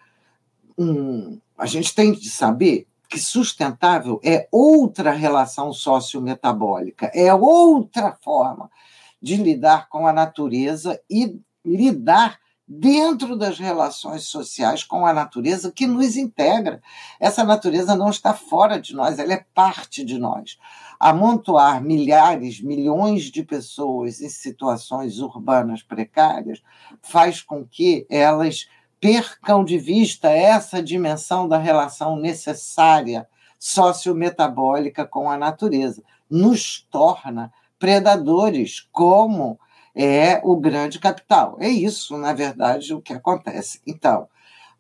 Um, 0.78 1.40
a 1.58 1.66
gente 1.66 1.96
tem 1.96 2.12
de 2.12 2.30
saber 2.30 2.88
que 3.10 3.20
sustentável 3.20 4.20
é 4.24 4.48
outra 4.52 5.12
relação 5.12 5.74
sociometabólica, 5.74 7.10
é 7.16 7.34
outra 7.34 8.16
forma 8.22 8.70
de 9.20 9.38
lidar 9.38 9.90
com 9.90 10.06
a 10.06 10.14
natureza 10.14 11.02
e 11.10 11.40
lidar 11.66 12.38
dentro 12.68 13.38
das 13.38 13.58
relações 13.58 14.24
sociais 14.24 14.84
com 14.84 15.06
a 15.06 15.14
natureza 15.14 15.72
que 15.72 15.88
nos 15.88 16.18
integra. 16.18 16.82
Essa 17.20 17.44
natureza 17.44 17.96
não 17.96 18.10
está 18.10 18.34
fora 18.34 18.80
de 18.80 18.94
nós, 18.94 19.18
ela 19.18 19.34
é 19.34 19.46
parte 19.54 20.04
de 20.04 20.18
nós. 20.18 20.58
Amontoar 21.00 21.82
milhares, 21.82 22.60
milhões 22.60 23.26
de 23.26 23.44
pessoas 23.44 24.20
em 24.20 24.28
situações 24.28 25.20
urbanas 25.20 25.82
precárias 25.82 26.62
faz 27.02 27.42
com 27.42 27.66
que 27.66 28.06
elas 28.10 28.68
percam 29.00 29.64
de 29.64 29.78
vista 29.78 30.30
essa 30.30 30.82
dimensão 30.82 31.48
da 31.48 31.58
relação 31.58 32.18
necessária 32.18 33.28
sociometabólica 33.60 35.06
com 35.06 35.30
a 35.30 35.38
natureza. 35.38 36.04
Nos 36.30 36.86
torna 36.92 37.54
predadores, 37.80 38.88
como 38.92 39.60
é 39.98 40.40
o 40.44 40.56
grande 40.56 41.00
capital. 41.00 41.58
É 41.60 41.68
isso, 41.68 42.16
na 42.18 42.32
verdade, 42.32 42.94
o 42.94 43.02
que 43.02 43.14
acontece. 43.14 43.82
Então, 43.86 44.28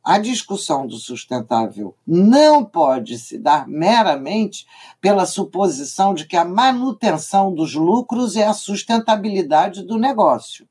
a 0.03 0.19
discussão 0.19 0.85
do 0.85 0.95
sustentável 0.97 1.95
não 2.05 2.63
pode 2.63 3.17
se 3.17 3.39
dar 3.39 3.67
meramente 3.67 4.67
pela 5.01 5.25
suposição 5.25 6.13
de 6.13 6.27
que 6.27 6.37
a 6.37 6.45
manutenção 6.45 7.51
dos 7.51 7.73
lucros 7.73 8.35
é 8.35 8.45
a 8.45 8.53
sustentabilidade 8.53 9.81
do 9.81 9.97
negócio, 9.97 10.67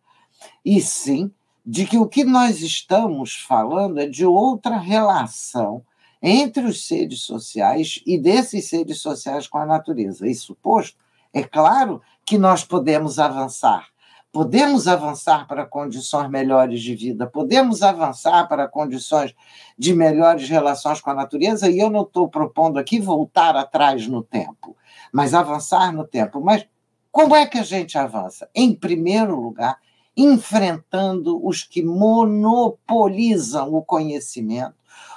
e 0.64 0.80
sim 0.80 1.30
de 1.64 1.84
que 1.84 1.98
o 1.98 2.06
que 2.06 2.24
nós 2.24 2.62
estamos 2.62 3.34
falando 3.34 3.98
é 3.98 4.06
de 4.06 4.24
outra 4.24 4.78
relação 4.78 5.82
entre 6.22 6.64
os 6.64 6.86
seres 6.86 7.22
sociais 7.22 8.00
e 8.06 8.16
desses 8.16 8.68
seres 8.68 9.00
sociais 9.00 9.48
com 9.48 9.58
a 9.58 9.66
natureza. 9.66 10.28
Isso 10.28 10.54
posto, 10.62 10.96
é 11.34 11.42
claro 11.42 12.00
que 12.24 12.38
nós 12.38 12.64
podemos 12.64 13.18
avançar 13.18 13.88
Podemos 14.36 14.86
avançar 14.86 15.46
para 15.46 15.64
condições 15.64 16.28
melhores 16.28 16.82
de 16.82 16.94
vida, 16.94 17.26
podemos 17.26 17.82
avançar 17.82 18.46
para 18.46 18.68
condições 18.68 19.34
de 19.78 19.94
melhores 19.94 20.46
relações 20.46 21.00
com 21.00 21.08
a 21.08 21.14
natureza, 21.14 21.70
e 21.70 21.78
eu 21.78 21.88
não 21.88 22.02
estou 22.02 22.28
propondo 22.28 22.78
aqui 22.78 23.00
voltar 23.00 23.56
atrás 23.56 24.06
no 24.06 24.22
tempo, 24.22 24.76
mas 25.10 25.32
avançar 25.32 25.90
no 25.90 26.06
tempo. 26.06 26.38
Mas 26.42 26.68
como 27.10 27.34
é 27.34 27.46
que 27.46 27.56
a 27.56 27.62
gente 27.62 27.96
avança? 27.96 28.46
Em 28.54 28.74
primeiro 28.74 29.40
lugar, 29.40 29.78
enfrentando 30.14 31.42
os 31.42 31.62
que 31.62 31.82
monopolizam 31.82 33.72
o 33.72 33.82
conhecimento, 33.82 34.74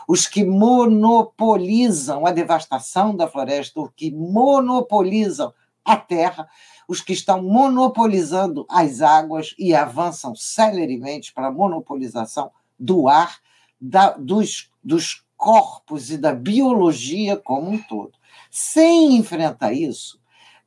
os 0.07 0.27
que 0.27 0.45
monopolizam 0.45 2.25
a 2.25 2.31
devastação 2.31 3.13
da 3.13 3.27
floresta, 3.27 3.81
os 3.81 3.89
que 3.93 4.11
monopolizam 4.11 5.53
a 5.83 5.97
terra, 5.97 6.47
os 6.89 7.01
que 7.01 7.13
estão 7.13 7.43
monopolizando 7.43 8.65
as 8.67 8.99
águas 8.99 9.53
e 9.59 9.75
avançam 9.75 10.33
celeremente 10.35 11.31
para 11.31 11.49
a 11.49 11.51
monopolização 11.51 12.49
do 12.79 13.07
ar, 13.07 13.37
da, 13.79 14.13
dos, 14.13 14.71
dos 14.83 15.23
corpos 15.37 16.09
e 16.09 16.17
da 16.17 16.33
biologia 16.33 17.37
como 17.37 17.69
um 17.69 17.77
todo. 17.77 18.13
Sem 18.49 19.15
enfrentar 19.15 19.71
isso, 19.71 20.19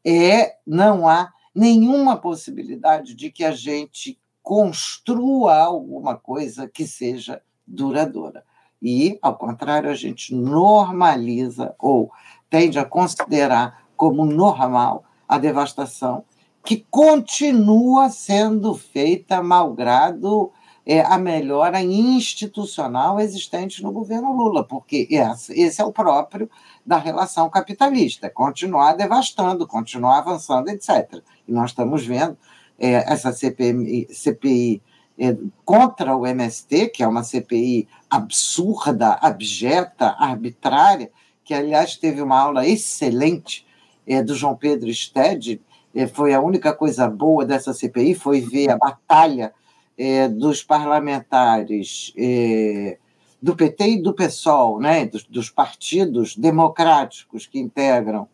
é, 0.06 0.58
não 0.64 1.08
há 1.08 1.32
nenhuma 1.52 2.16
possibilidade 2.16 3.16
de 3.16 3.28
que 3.28 3.42
a 3.42 3.50
gente 3.50 4.16
construa 4.40 5.56
alguma 5.56 6.16
coisa 6.16 6.68
que 6.68 6.86
seja 6.86 7.42
duradoura. 7.66 8.44
E, 8.80 9.18
ao 9.20 9.36
contrário, 9.36 9.90
a 9.90 9.94
gente 9.96 10.32
normaliza 10.32 11.74
ou 11.80 12.12
tende 12.48 12.78
a 12.78 12.84
considerar 12.84 13.88
como 13.96 14.24
normal 14.24 15.04
a 15.32 15.38
devastação, 15.38 16.24
que 16.62 16.86
continua 16.90 18.10
sendo 18.10 18.74
feita 18.74 19.42
malgrado 19.42 20.52
é, 20.84 21.00
a 21.00 21.16
melhora 21.16 21.80
institucional 21.80 23.18
existente 23.18 23.82
no 23.82 23.90
governo 23.92 24.30
Lula, 24.30 24.62
porque 24.62 25.08
esse 25.10 25.80
é 25.80 25.84
o 25.84 25.90
próprio 25.90 26.50
da 26.84 26.98
relação 26.98 27.48
capitalista, 27.48 28.28
continuar 28.28 28.92
devastando, 28.92 29.66
continuar 29.66 30.18
avançando, 30.18 30.68
etc. 30.68 31.22
E 31.48 31.52
nós 31.52 31.70
estamos 31.70 32.04
vendo 32.04 32.36
é, 32.78 33.10
essa 33.10 33.32
CPI, 33.32 34.08
CPI 34.12 34.82
é, 35.18 35.34
contra 35.64 36.14
o 36.14 36.26
MST, 36.26 36.88
que 36.88 37.02
é 37.02 37.08
uma 37.08 37.22
CPI 37.22 37.88
absurda, 38.10 39.18
abjeta, 39.22 40.14
arbitrária, 40.18 41.10
que, 41.42 41.54
aliás, 41.54 41.96
teve 41.96 42.20
uma 42.20 42.38
aula 42.38 42.66
excelente 42.66 43.66
é, 44.06 44.22
do 44.22 44.34
João 44.34 44.56
Pedro 44.56 44.92
Stede, 44.92 45.60
é, 45.94 46.06
foi 46.06 46.34
a 46.34 46.40
única 46.40 46.72
coisa 46.72 47.08
boa 47.08 47.44
dessa 47.44 47.72
CPI, 47.72 48.14
foi 48.14 48.40
ver 48.40 48.70
a 48.70 48.78
batalha 48.78 49.52
é, 49.96 50.28
dos 50.28 50.62
parlamentares 50.62 52.12
é, 52.16 52.98
do 53.40 53.54
PT 53.54 53.88
e 53.88 54.02
do 54.02 54.14
PSOL, 54.14 54.80
né, 54.80 55.06
dos, 55.06 55.24
dos 55.24 55.50
partidos 55.50 56.36
democráticos 56.36 57.46
que 57.46 57.58
integram 57.58 58.28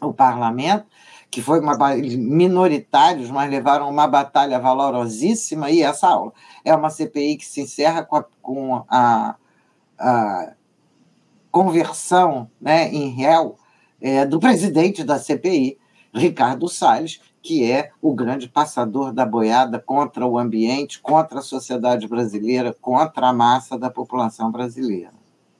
o 0.00 0.12
parlamento, 0.12 0.86
que 1.30 1.42
foi 1.42 1.60
uma 1.60 1.76
minoritários, 1.96 3.30
mas 3.30 3.50
levaram 3.50 3.88
uma 3.88 4.06
batalha 4.06 4.58
valorosíssima, 4.58 5.70
e 5.70 5.82
essa 5.82 6.08
aula 6.08 6.32
é 6.64 6.74
uma 6.74 6.88
CPI 6.88 7.36
que 7.36 7.44
se 7.44 7.60
encerra 7.60 8.02
com 8.02 8.16
a, 8.16 8.24
com 8.40 8.84
a, 8.88 9.36
a 9.98 10.52
conversão 11.50 12.50
né, 12.60 12.88
em 12.88 13.10
réu 13.10 13.58
é, 14.00 14.24
do 14.24 14.38
presidente 14.38 15.04
da 15.04 15.18
CPI, 15.18 15.78
Ricardo 16.14 16.68
Salles, 16.68 17.20
que 17.42 17.70
é 17.70 17.90
o 18.02 18.14
grande 18.14 18.48
passador 18.48 19.12
da 19.12 19.24
boiada 19.24 19.78
contra 19.78 20.26
o 20.26 20.38
ambiente, 20.38 21.00
contra 21.00 21.38
a 21.38 21.42
sociedade 21.42 22.06
brasileira, 22.08 22.76
contra 22.80 23.28
a 23.28 23.32
massa 23.32 23.78
da 23.78 23.90
população 23.90 24.50
brasileira. 24.50 25.18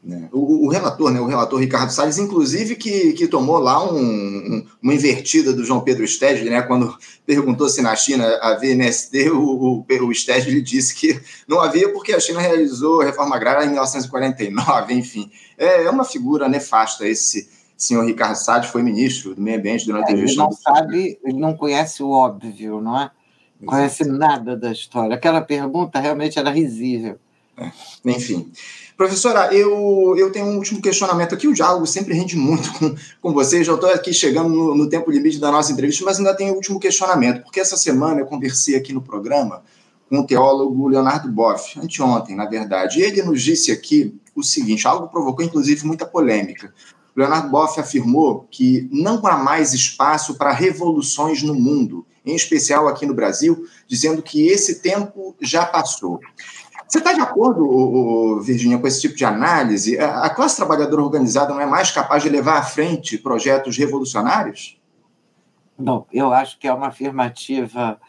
É. 0.08 0.28
O, 0.32 0.66
o, 0.66 0.68
relator, 0.68 1.10
né, 1.10 1.20
o 1.20 1.26
relator 1.26 1.58
Ricardo 1.58 1.90
Salles, 1.90 2.18
inclusive, 2.18 2.76
que, 2.76 3.12
que 3.14 3.26
tomou 3.26 3.58
lá 3.58 3.84
um, 3.92 3.98
um, 3.98 4.66
uma 4.80 4.94
invertida 4.94 5.52
do 5.52 5.64
João 5.64 5.80
Pedro 5.80 6.06
Stedley, 6.06 6.50
né, 6.50 6.62
quando 6.62 6.96
perguntou 7.26 7.68
se 7.68 7.82
na 7.82 7.96
China 7.96 8.24
havia 8.40 8.72
MST, 8.72 9.30
o, 9.30 9.40
o, 9.40 9.80
o 9.80 10.62
disse 10.62 10.94
que 10.94 11.20
não 11.48 11.60
havia 11.60 11.92
porque 11.92 12.12
a 12.12 12.20
China 12.20 12.40
realizou 12.40 13.00
a 13.00 13.06
reforma 13.06 13.34
agrária 13.34 13.64
em 13.64 13.70
1949, 13.70 14.94
enfim. 14.94 15.30
É, 15.58 15.84
é 15.84 15.90
uma 15.90 16.04
figura 16.04 16.48
nefasta 16.48 17.06
esse, 17.06 17.48
senhor 17.78 18.04
Ricardo 18.04 18.34
Salles 18.34 18.68
foi 18.68 18.82
ministro 18.82 19.34
do 19.34 19.40
Meio 19.40 19.58
Ambiente 19.58 19.86
durante 19.86 20.10
é, 20.10 20.14
a 20.14 20.16
gestão. 20.16 20.46
Ele 20.46 20.50
não 20.50 20.52
sabe, 20.52 21.18
ele 21.24 21.38
não 21.38 21.56
conhece 21.56 22.02
o 22.02 22.10
óbvio, 22.10 22.80
não 22.80 23.00
é? 23.00 23.10
Não 23.60 23.68
conhece 23.68 24.04
nada 24.04 24.56
da 24.56 24.72
história. 24.72 25.14
Aquela 25.14 25.40
pergunta 25.40 25.98
realmente 26.00 26.38
era 26.38 26.50
risível. 26.50 27.18
É, 27.56 27.70
enfim. 28.04 28.50
Professora, 28.96 29.54
eu, 29.54 30.16
eu 30.16 30.32
tenho 30.32 30.46
um 30.46 30.56
último 30.56 30.82
questionamento 30.82 31.34
aqui. 31.34 31.46
O 31.46 31.54
diálogo 31.54 31.86
sempre 31.86 32.14
rende 32.14 32.36
muito 32.36 32.72
com, 32.74 32.94
com 33.22 33.32
vocês. 33.32 33.64
Já 33.66 33.74
estou 33.74 33.90
aqui 33.90 34.12
chegando 34.12 34.48
no, 34.48 34.74
no, 34.74 34.88
tempo 34.88 35.10
limite 35.10 35.38
da 35.38 35.52
nossa 35.52 35.70
entrevista, 35.70 36.04
mas 36.04 36.18
ainda 36.18 36.34
tenho 36.34 36.50
o 36.50 36.54
um 36.54 36.56
último 36.56 36.80
questionamento, 36.80 37.42
porque 37.42 37.60
essa 37.60 37.76
semana 37.76 38.20
eu 38.20 38.26
conversei 38.26 38.74
aqui 38.76 38.92
no 38.92 39.00
programa 39.00 39.62
com 40.08 40.18
o 40.18 40.26
teólogo 40.26 40.88
Leonardo 40.88 41.30
Boff, 41.30 41.78
anteontem, 41.78 42.34
na 42.34 42.46
verdade. 42.46 42.98
E 42.98 43.02
ele 43.02 43.22
nos 43.22 43.42
disse 43.42 43.70
aqui 43.70 44.14
o 44.34 44.42
seguinte: 44.42 44.86
algo 44.86 45.08
provocou, 45.08 45.44
inclusive, 45.44 45.86
muita 45.86 46.06
polêmica. 46.06 46.72
Leonardo 47.18 47.50
Boff 47.50 47.80
afirmou 47.80 48.46
que 48.48 48.88
não 48.92 49.26
há 49.26 49.36
mais 49.36 49.74
espaço 49.74 50.38
para 50.38 50.52
revoluções 50.52 51.42
no 51.42 51.52
mundo, 51.52 52.06
em 52.24 52.36
especial 52.36 52.86
aqui 52.86 53.04
no 53.06 53.12
Brasil, 53.12 53.66
dizendo 53.88 54.22
que 54.22 54.46
esse 54.46 54.80
tempo 54.80 55.34
já 55.40 55.66
passou. 55.66 56.20
Você 56.86 56.98
está 56.98 57.12
de 57.12 57.20
acordo, 57.20 58.40
Virginia, 58.40 58.78
com 58.78 58.86
esse 58.86 59.00
tipo 59.00 59.16
de 59.16 59.24
análise? 59.24 59.98
A 59.98 60.30
classe 60.30 60.54
trabalhadora 60.54 61.02
organizada 61.02 61.52
não 61.52 61.60
é 61.60 61.66
mais 61.66 61.90
capaz 61.90 62.22
de 62.22 62.28
levar 62.28 62.58
à 62.58 62.62
frente 62.62 63.18
projetos 63.18 63.76
revolucionários? 63.76 64.80
Bom, 65.76 66.06
eu 66.12 66.32
acho 66.32 66.56
que 66.56 66.68
é 66.68 66.72
uma 66.72 66.86
afirmativa 66.86 68.00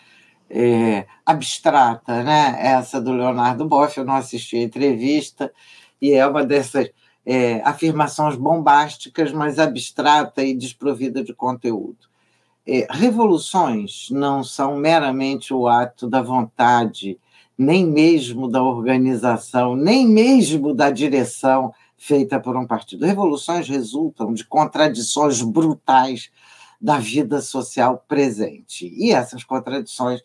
é, 0.47 1.07
abstrata, 1.25 2.23
né? 2.23 2.55
Essa 2.59 3.01
do 3.01 3.11
Leonardo 3.11 3.65
Boff. 3.65 3.97
Eu 3.97 4.05
não 4.05 4.15
assisti 4.15 4.57
a 4.57 4.63
entrevista 4.63 5.51
e 5.99 6.13
é 6.13 6.25
uma 6.27 6.45
dessas 6.45 6.89
é, 7.31 7.61
afirmações 7.63 8.35
bombásticas, 8.35 9.31
mas 9.31 9.59
abstrata 9.59 10.43
e 10.43 10.55
desprovida 10.55 11.23
de 11.23 11.31
conteúdo. 11.31 12.09
É, 12.65 12.87
revoluções 12.89 14.07
não 14.09 14.43
são 14.43 14.75
meramente 14.77 15.53
o 15.53 15.67
ato 15.67 16.07
da 16.07 16.23
vontade, 16.23 17.19
nem 17.55 17.85
mesmo 17.85 18.47
da 18.47 18.63
organização, 18.63 19.75
nem 19.75 20.07
mesmo 20.07 20.73
da 20.73 20.89
direção 20.89 21.71
feita 21.95 22.39
por 22.39 22.57
um 22.57 22.65
partido. 22.65 23.05
Revoluções 23.05 23.69
resultam 23.69 24.33
de 24.33 24.43
contradições 24.43 25.39
brutais 25.43 26.31
da 26.81 26.97
vida 26.97 27.41
social 27.41 28.03
presente. 28.07 28.91
E 28.97 29.11
essas 29.11 29.43
contradições 29.43 30.23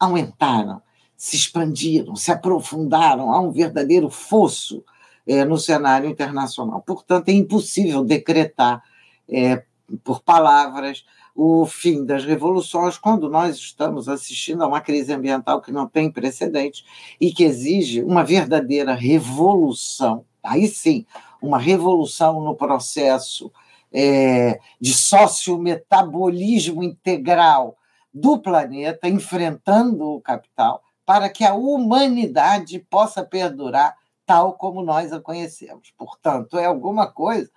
aumentaram, 0.00 0.80
se 1.18 1.36
expandiram, 1.36 2.16
se 2.16 2.32
aprofundaram, 2.32 3.30
há 3.30 3.40
um 3.40 3.50
verdadeiro 3.50 4.08
fosso 4.08 4.82
é, 5.26 5.44
no 5.44 5.58
cenário 5.58 6.08
internacional. 6.08 6.82
Portanto, 6.82 7.28
é 7.28 7.32
impossível 7.32 8.04
decretar 8.04 8.82
é, 9.28 9.62
por 10.04 10.22
palavras 10.22 11.04
o 11.34 11.66
fim 11.66 12.04
das 12.04 12.24
revoluções 12.24 12.96
quando 12.96 13.28
nós 13.28 13.56
estamos 13.56 14.08
assistindo 14.08 14.62
a 14.64 14.66
uma 14.66 14.80
crise 14.80 15.12
ambiental 15.12 15.60
que 15.60 15.70
não 15.70 15.86
tem 15.86 16.10
precedentes 16.10 16.84
e 17.20 17.30
que 17.30 17.44
exige 17.44 18.02
uma 18.02 18.24
verdadeira 18.24 18.94
revolução. 18.94 20.24
Aí 20.42 20.66
sim, 20.66 21.04
uma 21.42 21.58
revolução 21.58 22.40
no 22.40 22.54
processo 22.54 23.52
é, 23.92 24.58
de 24.80 24.94
sociometabolismo 24.94 26.82
integral 26.82 27.76
do 28.12 28.38
planeta, 28.38 29.06
enfrentando 29.08 30.04
o 30.04 30.20
capital, 30.22 30.82
para 31.04 31.28
que 31.28 31.44
a 31.44 31.54
humanidade 31.54 32.78
possa 32.90 33.22
perdurar 33.22 33.94
tal 34.26 34.54
como 34.54 34.82
nós 34.82 35.12
a 35.12 35.20
conhecemos. 35.20 35.92
Portanto, 35.96 36.58
é 36.58 36.66
alguma 36.66 37.06
coisa 37.06 37.50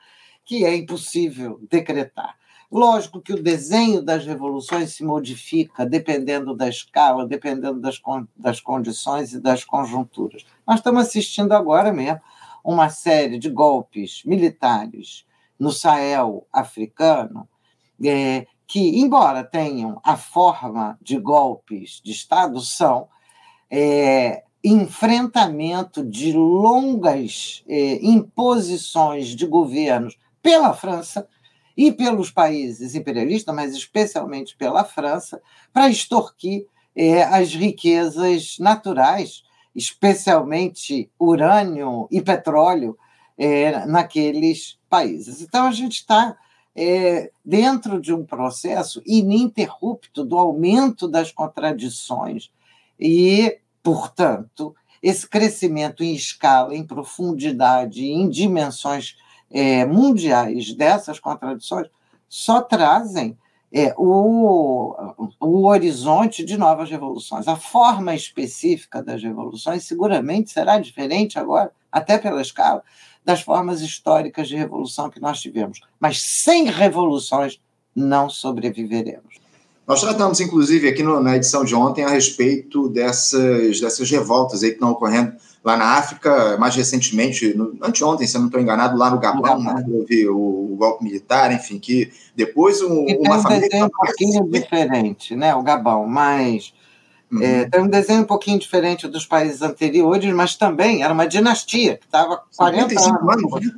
que 0.45 0.63
é 0.63 0.75
impossível 0.75 1.59
decretar. 1.69 2.37
Lógico 2.71 3.19
que 3.19 3.33
o 3.33 3.41
desenho 3.41 4.03
das 4.03 4.25
revoluções 4.27 4.95
se 4.95 5.03
modifica 5.03 5.85
dependendo 5.85 6.55
da 6.55 6.69
escala, 6.69 7.27
dependendo 7.27 7.79
das, 7.81 7.99
das 8.37 8.61
condições 8.61 9.33
e 9.33 9.41
das 9.41 9.63
conjunturas. 9.63 10.45
Nós 10.67 10.77
estamos 10.77 11.01
assistindo 11.01 11.53
agora 11.53 11.91
mesmo 11.91 12.21
uma 12.63 12.89
série 12.89 13.39
de 13.39 13.49
golpes 13.49 14.21
militares 14.23 15.25
no 15.59 15.71
Sahel 15.71 16.45
africano, 16.53 17.49
é, 18.03 18.45
que, 18.67 18.99
embora 18.99 19.43
tenham 19.43 19.99
a 20.03 20.15
forma 20.15 20.97
de 21.01 21.17
golpes 21.17 21.99
de 22.03 22.11
Estado, 22.11 22.61
são 22.61 23.07
é, 23.69 24.43
enfrentamento 24.63 26.03
de 26.03 26.33
longas 26.33 27.63
é, 27.67 27.99
imposições 28.05 29.27
de 29.27 29.45
governos 29.45 30.17
pela 30.41 30.73
França 30.73 31.27
e 31.75 31.91
pelos 31.91 32.29
países 32.29 32.93
imperialistas, 32.93 33.55
mas 33.55 33.73
especialmente 33.73 34.55
pela 34.57 34.83
França, 34.83 35.41
para 35.71 35.89
extorquir 35.89 36.65
é, 36.95 37.23
as 37.23 37.53
riquezas 37.53 38.57
naturais, 38.59 39.43
especialmente 39.73 41.09
urânio 41.17 42.07
e 42.11 42.21
petróleo, 42.21 42.97
é, 43.37 43.85
naqueles 43.85 44.77
países. 44.89 45.41
Então, 45.41 45.67
a 45.67 45.71
gente 45.71 45.93
está 45.93 46.35
é, 46.75 47.31
dentro 47.43 48.01
de 48.01 48.13
um 48.13 48.25
processo 48.25 49.01
ininterrupto 49.05 50.25
do 50.25 50.37
aumento 50.37 51.07
das 51.07 51.31
contradições 51.31 52.51
e, 52.99 53.57
portanto, 53.83 54.75
esse 55.01 55.27
crescimento 55.27 56.03
em 56.03 56.13
escala, 56.13 56.75
em 56.75 56.85
profundidade, 56.85 58.03
em 58.03 58.29
dimensões 58.29 59.17
é, 59.49 59.85
mundiais 59.85 60.73
dessas 60.73 61.19
contradições 61.19 61.87
só 62.27 62.61
trazem 62.61 63.37
é, 63.71 63.93
o, 63.97 64.95
o 65.39 65.67
horizonte 65.67 66.43
de 66.43 66.57
novas 66.57 66.89
revoluções. 66.89 67.47
A 67.47 67.55
forma 67.55 68.13
específica 68.15 69.01
das 69.01 69.21
revoluções 69.21 69.83
seguramente 69.83 70.51
será 70.51 70.79
diferente 70.79 71.39
agora, 71.39 71.71
até 71.91 72.17
pela 72.17 72.41
escala, 72.41 72.83
das 73.23 73.41
formas 73.41 73.81
históricas 73.81 74.47
de 74.47 74.55
revolução 74.55 75.09
que 75.09 75.19
nós 75.19 75.39
tivemos. 75.39 75.81
Mas 75.99 76.21
sem 76.21 76.65
revoluções 76.65 77.59
não 77.95 78.29
sobreviveremos. 78.29 79.39
Nós 79.89 80.01
tratamos, 80.01 80.39
inclusive, 80.39 80.87
aqui 80.87 81.01
no, 81.01 81.19
na 81.19 81.35
edição 81.35 81.65
de 81.65 81.73
ontem 81.73 82.03
a 82.03 82.09
respeito 82.09 82.87
dessas, 82.89 83.81
dessas 83.81 84.07
revoltas 84.11 84.61
aí 84.61 84.69
que 84.69 84.75
estão 84.75 84.91
ocorrendo 84.91 85.33
lá 85.63 85.75
na 85.75 85.97
África, 85.97 86.55
mais 86.59 86.75
recentemente, 86.75 87.55
no, 87.57 87.75
anteontem, 87.81 88.27
se 88.27 88.37
eu 88.37 88.41
não 88.41 88.49
estou 88.49 88.61
enganado, 88.61 88.95
lá 88.95 89.09
no 89.09 89.17
Gabão, 89.17 89.59
né, 89.59 89.83
houve 89.89 90.29
o, 90.29 90.37
o, 90.73 90.75
golpe 90.77 91.03
militar, 91.03 91.51
enfim, 91.51 91.79
que 91.79 92.11
depois 92.35 92.83
um, 92.83 93.03
uma 93.03 93.37
um 93.37 93.41
família... 93.41 93.67
Desenho 93.67 93.85
um 93.85 93.89
pouquinho 93.89 94.47
diferente, 94.47 95.35
né, 95.35 95.55
o 95.55 95.63
Gabão, 95.63 96.05
mas... 96.05 96.71
Uhum. 97.31 97.41
É, 97.41 97.65
tem 97.65 97.81
um 97.81 97.87
desenho 97.87 98.21
um 98.21 98.25
pouquinho 98.25 98.59
diferente 98.59 99.07
dos 99.07 99.25
países 99.25 99.63
anteriores, 99.63 100.31
mas 100.33 100.55
também 100.55 101.01
era 101.03 101.13
uma 101.13 101.27
dinastia 101.27 101.97
que 101.97 102.05
estava 102.05 102.43
40 102.55 102.93
anos. 102.93 103.07
anos 103.07 103.65
né? 103.65 103.71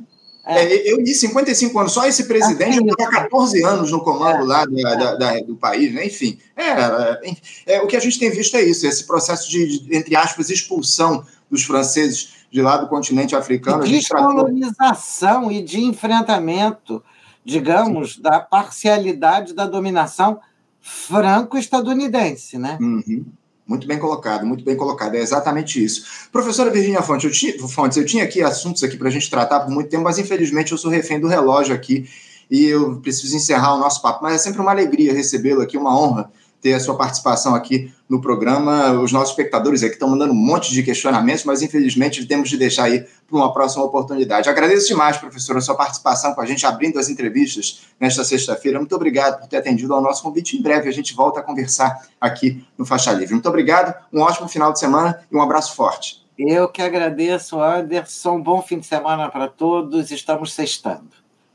É. 0.44 0.90
Eu 0.90 0.98
li 0.98 1.14
55 1.14 1.78
anos, 1.78 1.92
só 1.92 2.04
esse 2.04 2.24
presidente 2.24 2.78
estava 2.78 3.10
14 3.10 3.64
anos 3.64 3.92
no 3.92 4.02
comando 4.02 4.44
lá 4.44 4.64
da, 4.66 4.94
da, 4.94 5.14
da, 5.14 5.40
do 5.40 5.54
país, 5.54 5.94
né? 5.94 6.06
enfim. 6.06 6.38
É, 6.56 6.70
é, 6.70 7.36
é, 7.66 7.82
o 7.82 7.86
que 7.86 7.96
a 7.96 8.00
gente 8.00 8.18
tem 8.18 8.30
visto 8.30 8.56
é 8.56 8.62
isso, 8.62 8.86
esse 8.86 9.06
processo 9.06 9.48
de, 9.48 9.78
de 9.78 9.96
entre 9.96 10.16
aspas, 10.16 10.50
expulsão 10.50 11.24
dos 11.48 11.62
franceses 11.62 12.46
de 12.50 12.60
lá 12.60 12.76
do 12.76 12.88
continente 12.88 13.36
africano. 13.36 13.84
De 13.84 13.92
descolonização 13.92 15.42
tratou... 15.42 15.52
e 15.52 15.62
de 15.62 15.80
enfrentamento, 15.80 17.02
digamos, 17.44 18.14
Sim. 18.14 18.22
da 18.22 18.40
parcialidade 18.40 19.54
da 19.54 19.66
dominação 19.66 20.40
franco-estadunidense, 20.80 22.58
né? 22.58 22.76
Uhum. 22.80 23.24
Muito 23.66 23.86
bem 23.86 23.98
colocado, 23.98 24.44
muito 24.44 24.64
bem 24.64 24.76
colocado. 24.76 25.14
É 25.14 25.20
exatamente 25.20 25.82
isso. 25.82 26.04
Professora 26.30 26.70
Virginia 26.70 27.02
Fontes, 27.02 27.24
eu 27.24 27.30
tinha, 27.30 27.68
Fontes, 27.68 27.96
eu 27.96 28.04
tinha 28.04 28.24
aqui 28.24 28.42
assuntos 28.42 28.82
aqui 28.82 28.96
para 28.96 29.08
a 29.08 29.10
gente 29.10 29.30
tratar 29.30 29.60
por 29.60 29.70
muito 29.70 29.88
tempo, 29.88 30.02
mas 30.02 30.18
infelizmente 30.18 30.72
eu 30.72 30.78
sou 30.78 30.90
refém 30.90 31.20
do 31.20 31.28
relógio 31.28 31.74
aqui 31.74 32.08
e 32.50 32.66
eu 32.66 33.00
preciso 33.00 33.36
encerrar 33.36 33.74
o 33.74 33.78
nosso 33.78 34.02
papo. 34.02 34.22
Mas 34.22 34.34
é 34.34 34.38
sempre 34.38 34.60
uma 34.60 34.72
alegria 34.72 35.12
recebê-lo 35.12 35.62
aqui, 35.62 35.78
uma 35.78 35.98
honra 35.98 36.30
ter 36.62 36.74
a 36.74 36.80
sua 36.80 36.96
participação 36.96 37.54
aqui 37.56 37.92
no 38.08 38.20
programa. 38.20 38.92
Os 38.92 39.10
nossos 39.10 39.30
espectadores 39.30 39.82
aqui 39.82 39.94
estão 39.94 40.08
mandando 40.08 40.32
um 40.32 40.36
monte 40.36 40.70
de 40.70 40.82
questionamentos, 40.82 41.44
mas 41.44 41.60
infelizmente 41.60 42.24
temos 42.24 42.48
de 42.48 42.56
deixar 42.56 42.84
aí 42.84 43.00
para 43.00 43.36
uma 43.36 43.52
próxima 43.52 43.84
oportunidade. 43.84 44.48
Agradeço 44.48 44.86
demais, 44.86 45.16
professora, 45.18 45.58
a 45.58 45.62
sua 45.62 45.74
participação 45.74 46.32
com 46.32 46.40
a 46.40 46.46
gente, 46.46 46.64
abrindo 46.64 47.00
as 47.00 47.08
entrevistas 47.08 47.82
nesta 47.98 48.22
sexta-feira. 48.22 48.78
Muito 48.78 48.94
obrigado 48.94 49.40
por 49.40 49.48
ter 49.48 49.56
atendido 49.56 49.92
ao 49.92 50.00
nosso 50.00 50.22
convite. 50.22 50.56
Em 50.56 50.62
breve 50.62 50.88
a 50.88 50.92
gente 50.92 51.12
volta 51.14 51.40
a 51.40 51.42
conversar 51.42 52.06
aqui 52.20 52.64
no 52.78 52.86
Faixa 52.86 53.12
Livre. 53.12 53.34
Muito 53.34 53.48
obrigado, 53.48 53.94
um 54.12 54.20
ótimo 54.20 54.48
final 54.48 54.72
de 54.72 54.78
semana 54.78 55.20
e 55.30 55.36
um 55.36 55.42
abraço 55.42 55.74
forte. 55.74 56.22
Eu 56.38 56.68
que 56.68 56.80
agradeço, 56.80 57.60
Anderson. 57.60 58.36
Um 58.36 58.42
bom 58.42 58.62
fim 58.62 58.78
de 58.78 58.86
semana 58.86 59.28
para 59.28 59.48
todos. 59.48 60.10
Estamos 60.10 60.52
sextando. 60.52 61.10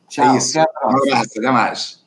Tchau. 0.08 0.34
É 0.34 0.38
isso. 0.38 0.60
Um 0.60 0.62
abraço. 0.62 1.40
Até 1.40 1.52
mais. 1.52 2.07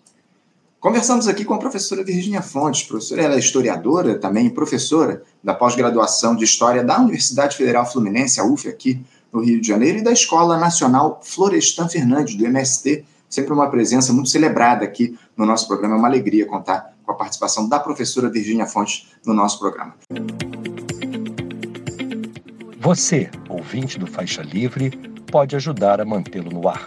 Conversamos 0.81 1.29
aqui 1.29 1.45
com 1.45 1.53
a 1.53 1.59
professora 1.59 2.03
Virginia 2.03 2.41
Fontes. 2.41 2.85
Professora, 2.85 3.21
ela 3.21 3.35
é 3.35 3.39
historiadora 3.39 4.19
também, 4.19 4.49
professora 4.49 5.23
da 5.45 5.53
pós-graduação 5.53 6.35
de 6.35 6.43
História 6.43 6.83
da 6.83 6.99
Universidade 6.99 7.55
Federal 7.55 7.85
Fluminense, 7.85 8.41
a 8.41 8.45
UF, 8.45 8.67
aqui 8.67 8.99
no 9.31 9.43
Rio 9.43 9.61
de 9.61 9.69
Janeiro, 9.69 9.99
e 9.99 10.03
da 10.03 10.11
Escola 10.11 10.57
Nacional 10.57 11.21
Florestan 11.23 11.87
Fernandes, 11.87 12.35
do 12.35 12.47
MST. 12.47 13.05
Sempre 13.29 13.53
uma 13.53 13.69
presença 13.69 14.11
muito 14.11 14.31
celebrada 14.31 14.83
aqui 14.83 15.19
no 15.37 15.45
nosso 15.45 15.69
programa. 15.69 15.97
É 15.97 15.99
uma 15.99 16.09
alegria 16.09 16.47
contar 16.47 16.95
com 17.05 17.13
a 17.13 17.15
participação 17.15 17.69
da 17.69 17.79
professora 17.79 18.31
Virginia 18.31 18.65
Fontes 18.65 19.07
no 19.27 19.35
nosso 19.35 19.59
programa. 19.59 19.95
Você, 22.79 23.29
ouvinte 23.51 23.99
do 23.99 24.07
Faixa 24.07 24.41
Livre, 24.41 24.93
pode 25.31 25.55
ajudar 25.55 26.01
a 26.01 26.07
mantê-lo 26.07 26.51
no 26.51 26.67
ar 26.67 26.87